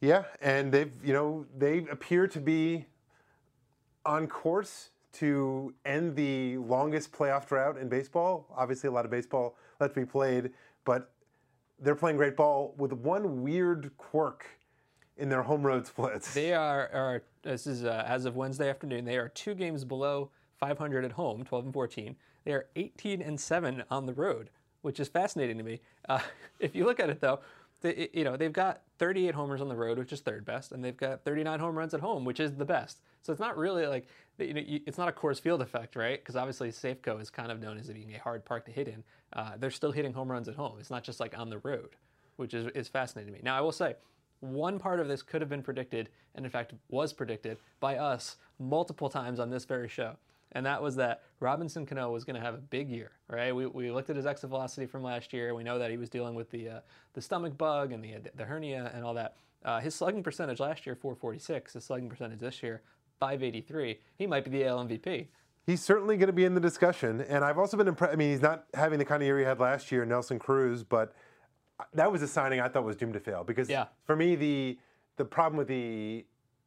Yeah, 0.00 0.24
and 0.40 0.72
they've 0.72 0.92
you 1.04 1.12
know 1.12 1.46
they 1.56 1.78
appear 1.90 2.26
to 2.28 2.40
be 2.40 2.86
on 4.04 4.26
course 4.26 4.90
to 5.14 5.74
end 5.84 6.14
the 6.14 6.58
longest 6.58 7.12
playoff 7.12 7.46
drought 7.46 7.78
in 7.78 7.88
baseball. 7.88 8.46
Obviously, 8.54 8.88
a 8.88 8.92
lot 8.92 9.04
of 9.04 9.10
baseball 9.10 9.56
left 9.80 9.94
to 9.94 10.00
be 10.00 10.06
played, 10.06 10.50
but 10.84 11.12
they're 11.80 11.94
playing 11.94 12.16
great 12.16 12.36
ball 12.36 12.74
with 12.76 12.92
one 12.92 13.42
weird 13.42 13.90
quirk 13.96 14.46
in 15.16 15.28
their 15.28 15.42
home 15.42 15.62
road 15.62 15.86
splits. 15.86 16.34
They 16.34 16.52
are, 16.52 16.90
are 16.92 17.22
this 17.42 17.66
is 17.66 17.84
uh, 17.84 18.04
as 18.06 18.26
of 18.26 18.36
Wednesday 18.36 18.68
afternoon. 18.68 19.04
They 19.04 19.16
are 19.16 19.28
two 19.30 19.54
games 19.54 19.84
below 19.84 20.30
500 20.58 21.04
at 21.04 21.12
home, 21.12 21.44
12 21.44 21.64
and 21.66 21.74
14. 21.74 22.16
They 22.44 22.52
are 22.52 22.66
18 22.76 23.22
and 23.22 23.40
7 23.40 23.84
on 23.90 24.06
the 24.06 24.12
road 24.12 24.50
which 24.86 25.00
is 25.00 25.08
fascinating 25.08 25.58
to 25.58 25.64
me. 25.64 25.80
Uh, 26.08 26.20
if 26.60 26.76
you 26.76 26.84
look 26.84 27.00
at 27.00 27.10
it 27.10 27.20
though, 27.20 27.40
they, 27.80 28.08
you 28.14 28.22
know 28.22 28.36
they've 28.36 28.52
got 28.52 28.82
38 28.98 29.34
homers 29.34 29.60
on 29.60 29.68
the 29.68 29.74
road, 29.74 29.98
which 29.98 30.12
is 30.12 30.20
third 30.20 30.44
best, 30.44 30.70
and 30.70 30.82
they've 30.82 30.96
got 30.96 31.24
39 31.24 31.58
home 31.58 31.76
runs 31.76 31.92
at 31.92 32.00
home, 32.00 32.24
which 32.24 32.38
is 32.38 32.54
the 32.54 32.64
best. 32.64 33.00
So 33.22 33.32
it's 33.32 33.40
not 33.40 33.58
really 33.58 33.86
like 33.88 34.06
you 34.38 34.54
know 34.54 34.62
it's 34.64 34.96
not 34.96 35.08
a 35.08 35.12
Coors 35.12 35.40
Field 35.40 35.60
effect, 35.60 35.96
right? 35.96 36.20
Because 36.20 36.36
obviously 36.36 36.70
Safeco 36.70 37.20
is 37.20 37.30
kind 37.30 37.50
of 37.50 37.60
known 37.60 37.78
as 37.78 37.88
being 37.90 38.14
a 38.14 38.18
hard 38.20 38.44
park 38.44 38.64
to 38.66 38.70
hit 38.70 38.86
in. 38.86 39.02
Uh, 39.32 39.52
they're 39.58 39.72
still 39.72 39.90
hitting 39.90 40.12
home 40.12 40.30
runs 40.30 40.48
at 40.48 40.54
home. 40.54 40.76
It's 40.78 40.90
not 40.90 41.02
just 41.02 41.18
like 41.18 41.36
on 41.36 41.50
the 41.50 41.58
road, 41.58 41.96
which 42.36 42.54
is 42.54 42.68
is 42.68 42.86
fascinating 42.86 43.32
to 43.32 43.38
me. 43.38 43.42
Now 43.42 43.58
I 43.58 43.60
will 43.60 43.72
say. 43.72 43.96
One 44.40 44.78
part 44.78 45.00
of 45.00 45.08
this 45.08 45.22
could 45.22 45.40
have 45.40 45.48
been 45.48 45.62
predicted, 45.62 46.10
and 46.34 46.44
in 46.44 46.50
fact 46.50 46.74
was 46.90 47.10
predicted 47.12 47.56
by 47.80 47.96
us 47.96 48.36
multiple 48.58 49.08
times 49.08 49.40
on 49.40 49.48
this 49.48 49.64
very 49.64 49.88
show 49.88 50.16
and 50.52 50.64
that 50.66 50.82
was 50.82 50.96
that 50.96 51.22
Robinson 51.40 51.86
Cano 51.86 52.10
was 52.10 52.24
going 52.24 52.36
to 52.36 52.42
have 52.42 52.54
a 52.54 52.58
big 52.58 52.88
year, 52.88 53.12
right? 53.28 53.54
We, 53.54 53.66
we 53.66 53.90
looked 53.90 54.10
at 54.10 54.16
his 54.16 54.26
exit 54.26 54.50
velocity 54.50 54.86
from 54.86 55.02
last 55.02 55.32
year. 55.32 55.54
We 55.54 55.64
know 55.64 55.78
that 55.78 55.90
he 55.90 55.96
was 55.96 56.08
dealing 56.08 56.34
with 56.34 56.50
the 56.50 56.68
uh, 56.68 56.80
the 57.14 57.20
stomach 57.20 57.56
bug 57.58 57.92
and 57.92 58.02
the 58.02 58.16
the 58.34 58.44
hernia 58.44 58.90
and 58.94 59.04
all 59.04 59.14
that. 59.14 59.36
Uh, 59.64 59.80
his 59.80 59.94
slugging 59.94 60.22
percentage 60.22 60.60
last 60.60 60.86
year 60.86 60.94
446. 60.94 61.72
His 61.72 61.84
slugging 61.84 62.08
percentage 62.08 62.38
this 62.38 62.62
year 62.62 62.82
583. 63.20 63.98
He 64.16 64.26
might 64.26 64.44
be 64.44 64.50
the 64.50 64.64
AL 64.64 64.86
MVP. 64.86 65.26
He's 65.66 65.82
certainly 65.82 66.16
going 66.16 66.28
to 66.28 66.32
be 66.32 66.44
in 66.44 66.54
the 66.54 66.60
discussion, 66.60 67.22
and 67.22 67.44
I've 67.44 67.58
also 67.58 67.76
been 67.76 67.88
impressed. 67.88 68.12
I 68.12 68.16
mean, 68.16 68.30
he's 68.30 68.42
not 68.42 68.66
having 68.74 69.00
the 69.00 69.04
kind 69.04 69.20
of 69.20 69.26
year 69.26 69.38
he 69.38 69.44
had 69.44 69.58
last 69.58 69.90
year, 69.90 70.06
Nelson 70.06 70.38
Cruz, 70.38 70.84
but 70.84 71.12
that 71.92 72.10
was 72.10 72.22
a 72.22 72.28
signing 72.28 72.60
I 72.60 72.68
thought 72.68 72.84
was 72.84 72.96
doomed 72.96 73.14
to 73.14 73.20
fail 73.20 73.44
because 73.44 73.68
yeah. 73.68 73.86
for 74.04 74.16
me 74.16 74.34
the 74.34 74.78
the 75.16 75.24
problem 75.24 75.58
with 75.58 75.68
the 75.68 76.24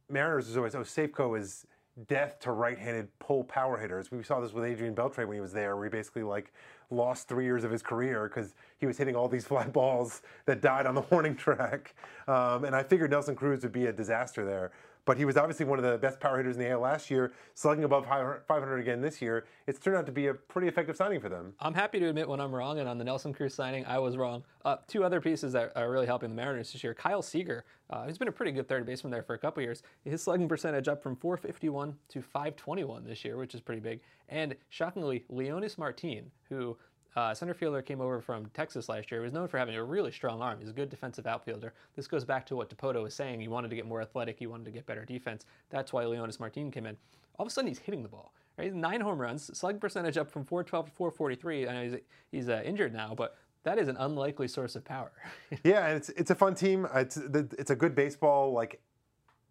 Mariners 0.10 0.48
is 0.48 0.58
always 0.58 0.76
oh 0.76 0.82
Safeco 0.82 1.40
is 1.40 1.66
death 2.08 2.40
to 2.40 2.52
right-handed 2.52 3.08
pull 3.20 3.44
power 3.44 3.78
hitters. 3.78 4.12
We 4.12 4.24
saw 4.24 4.40
this 4.40 4.54
with 4.54 4.64
Adrian 4.64 4.96
Beltre 4.96 5.28
when 5.28 5.36
he 5.36 5.42
was 5.42 5.54
there, 5.54 5.76
where 5.76 5.86
he 5.86 5.90
basically 5.90 6.24
like 6.24 6.54
lost 6.90 7.28
three 7.28 7.46
years 7.46 7.64
of 7.64 7.72
his 7.72 7.82
career 7.82 8.28
because 8.28 8.56
he 8.78 8.86
was 8.86 8.98
hitting 8.98 9.16
all 9.16 9.28
these 9.28 9.46
fly 9.48 9.66
balls 9.66 10.22
that 10.46 10.62
died 10.62 10.86
on 10.86 10.96
the 10.96 11.02
warning 11.12 11.36
track. 11.36 11.96
Um, 12.28 12.66
and 12.66 12.76
I 12.76 12.84
figured 12.84 13.12
Nelson 13.12 13.36
Cruz 13.36 13.64
would 13.64 13.72
be 13.72 13.88
a 13.88 13.94
disaster 13.94 14.46
there. 14.46 14.72
But 15.06 15.18
he 15.18 15.26
was 15.26 15.38
obviously 15.38 15.66
one 15.66 15.80
of 15.80 15.86
the 15.86 15.98
best 15.98 16.20
power 16.20 16.38
hitters 16.38 16.56
in 16.56 16.62
the 16.62 16.70
AL 16.70 16.82
last 16.82 17.10
year, 17.10 17.32
slugging 17.56 17.84
above 17.84 18.06
500 18.06 18.78
again 18.78 19.02
this 19.02 19.22
year. 19.22 19.46
It's 19.66 19.80
turned 19.80 19.98
out 19.98 20.06
to 20.06 20.12
be 20.12 20.28
a 20.28 20.34
pretty 20.34 20.68
effective 20.68 20.96
signing 20.96 21.20
for 21.20 21.30
them. 21.30 21.54
I'm 21.60 21.74
happy 21.74 22.00
to 22.00 22.08
admit 22.08 22.28
when 22.28 22.40
I'm 22.40 22.54
wrong, 22.54 22.80
and 22.80 22.88
on 22.88 22.98
the 22.98 23.04
Nelson 23.04 23.34
Cruz 23.34 23.54
signing, 23.54 23.86
I 23.86 23.98
was 24.00 24.18
wrong. 24.18 24.44
Uh, 24.64 24.78
two 24.88 25.04
other 25.04 25.20
pieces 25.20 25.54
that 25.54 25.72
are 25.76 25.90
really 25.90 26.06
helping 26.06 26.30
the 26.30 26.36
Mariners 26.36 26.72
this 26.72 26.84
year. 26.84 26.94
Kyle 26.94 27.22
Seager, 27.22 27.66
uh, 27.90 28.06
he's 28.06 28.18
been 28.18 28.28
a 28.28 28.32
pretty 28.32 28.52
good 28.52 28.68
third 28.68 28.86
baseman 28.86 29.12
there 29.12 29.24
for 29.24 29.34
a 29.34 29.40
couple 29.40 29.64
years. 29.64 29.82
His 30.04 30.22
slugging 30.22 30.48
percentage 30.48 30.88
up 30.88 31.02
from 31.02 31.16
451 31.16 31.96
to 32.10 32.22
521 32.22 33.06
this 33.06 33.26
year, 33.26 33.38
which 33.38 33.56
is 33.56 33.62
pretty 33.62 33.82
big. 33.82 34.02
And 34.28 34.56
shockingly, 34.70 35.26
Leonys 35.32 35.78
Martin, 35.78 36.32
who 36.50 36.78
uh, 37.16 37.34
center 37.34 37.54
fielder 37.54 37.82
came 37.82 38.02
over 38.02 38.22
from 38.22 38.46
Texas 38.54 38.88
last 38.90 39.12
year. 39.12 39.22
He 39.22 39.24
was 39.24 39.34
known 39.34 39.48
for 39.48 39.58
having 39.58 39.76
a 39.76 39.84
really 39.84 40.12
strong 40.12 40.42
arm. 40.42 40.60
He's 40.60 40.70
a 40.70 40.74
good 40.74 40.90
defensive 40.90 41.26
outfielder. 41.26 41.74
This 41.96 42.08
goes 42.08 42.24
back 42.24 42.46
to 42.48 42.56
what 42.56 42.70
Dipoto 42.70 43.04
was 43.04 43.14
saying. 43.14 43.42
He 43.42 43.48
wanted 43.48 43.70
to 43.70 43.76
get 43.76 43.86
more 43.86 44.02
athletic. 44.02 44.38
He 44.38 44.48
wanted 44.48 44.66
to 44.66 44.72
get 44.72 44.86
better 44.86 45.06
defense. 45.06 45.46
That's 45.70 45.92
why 45.92 46.04
Leonys 46.04 46.40
Martin 46.40 46.72
came 46.72 46.86
in. 46.86 46.98
All 47.38 47.46
of 47.46 47.48
a 47.48 47.54
sudden, 47.54 47.68
he's 47.68 47.80
hitting 47.80 48.04
the 48.04 48.10
ball. 48.10 48.34
Right? 48.58 48.74
Nine 48.74 49.02
home 49.02 49.20
runs, 49.20 49.58
slug 49.58 49.80
percentage 49.80 50.18
up 50.18 50.30
from 50.30 50.44
412 50.44 50.88
to 50.88 50.92
443. 50.92 51.68
I 51.68 51.74
know 51.74 51.90
he's, 51.90 52.02
he's 52.32 52.50
uh, 52.50 52.62
injured 52.66 52.94
now, 52.94 53.14
but 53.16 53.38
that 53.64 53.78
is 53.78 53.88
an 53.88 53.98
unlikely 53.98 54.48
source 54.48 54.76
of 54.76 54.84
power. 54.84 55.12
yeah, 55.64 55.88
and 55.88 55.98
it's 55.98 56.10
it's 56.10 56.32
a 56.32 56.36
fun 56.36 56.56
team. 56.56 56.88
It's 56.94 57.18
it's 57.18 57.70
a 57.70 57.76
good 57.76 57.96
baseball. 57.96 58.52
Like 58.54 58.82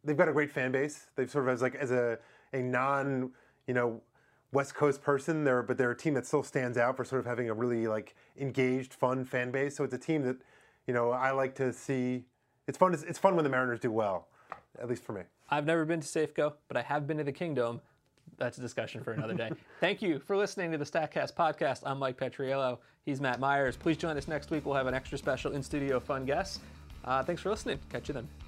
they've 0.05 0.17
got 0.17 0.29
a 0.29 0.33
great 0.33 0.51
fan 0.51 0.73
base. 0.73 1.07
They've 1.17 1.31
sort 1.31 1.45
of 1.47 1.55
as 1.55 1.63
like 1.63 1.75
as 1.75 1.91
a 1.91 2.19
a 2.53 2.63
non 2.63 3.31
you 3.67 3.75
know 3.75 4.01
West 4.53 4.75
Coast 4.75 5.03
person, 5.03 5.45
there, 5.45 5.63
but 5.63 5.77
they're 5.77 5.91
a 5.91 5.97
team 5.97 6.15
that 6.15 6.27
still 6.27 6.43
stands 6.43 6.79
out 6.79 6.97
for 6.97 7.05
sort 7.05 7.21
of 7.21 7.27
having 7.27 7.51
a 7.51 7.55
really 7.55 7.87
like 7.87 8.15
engaged, 8.39 8.95
fun 8.95 9.25
fan 9.25 9.51
base. 9.51 9.77
So 9.77 9.85
it's 9.85 9.95
a 9.95 9.99
team 9.99 10.23
that, 10.23 10.37
you 10.87 10.95
know, 10.95 11.11
I 11.11 11.33
like 11.33 11.55
to 11.57 11.73
see. 11.73 12.25
It's 12.67 12.79
fun. 12.79 12.95
It's 12.95 13.19
fun 13.19 13.35
when 13.35 13.45
the 13.45 13.51
Mariners 13.51 13.81
do 13.81 13.91
well, 13.91 14.29
at 14.81 14.89
least 14.89 15.05
for 15.05 15.13
me. 15.13 15.23
I've 15.51 15.67
never 15.67 15.85
been 15.85 16.01
to 16.01 16.07
Safeco, 16.07 16.55
but 16.69 16.77
I 16.77 16.83
have 16.83 17.07
been 17.07 17.19
to 17.19 17.25
the 17.25 17.33
Kingdome. 17.33 17.81
That's 18.37 18.59
a 18.59 18.61
discussion 18.61 19.03
for 19.03 19.13
another 19.13 19.35
day. 19.35 19.51
Thank 19.81 20.03
you 20.03 20.21
for 20.21 20.37
listening 20.37 20.71
to 20.73 20.79
the 20.79 20.85
Statcast 20.85 21.35
podcast. 21.35 21.83
I'm 21.85 21.99
Mike 21.99 22.19
Petriello. 22.19 22.79
He's 23.05 23.21
Matt 23.21 23.41
Myers. 23.41 23.77
Please 23.77 23.97
join 23.97 24.17
us 24.17 24.29
next 24.29 24.51
week. 24.51 24.67
We'll 24.67 24.75
have 24.75 24.87
an 24.87 24.95
extra 24.95 25.17
special 25.17 25.53
in 25.53 25.63
studio 25.63 25.99
fun 25.99 26.25
guest. 26.25 26.61
Uh, 27.05 27.23
thanks 27.23 27.43
for 27.43 27.51
listening. 27.51 27.79
Catch 27.91 28.09
you 28.09 28.15
then. 28.15 28.48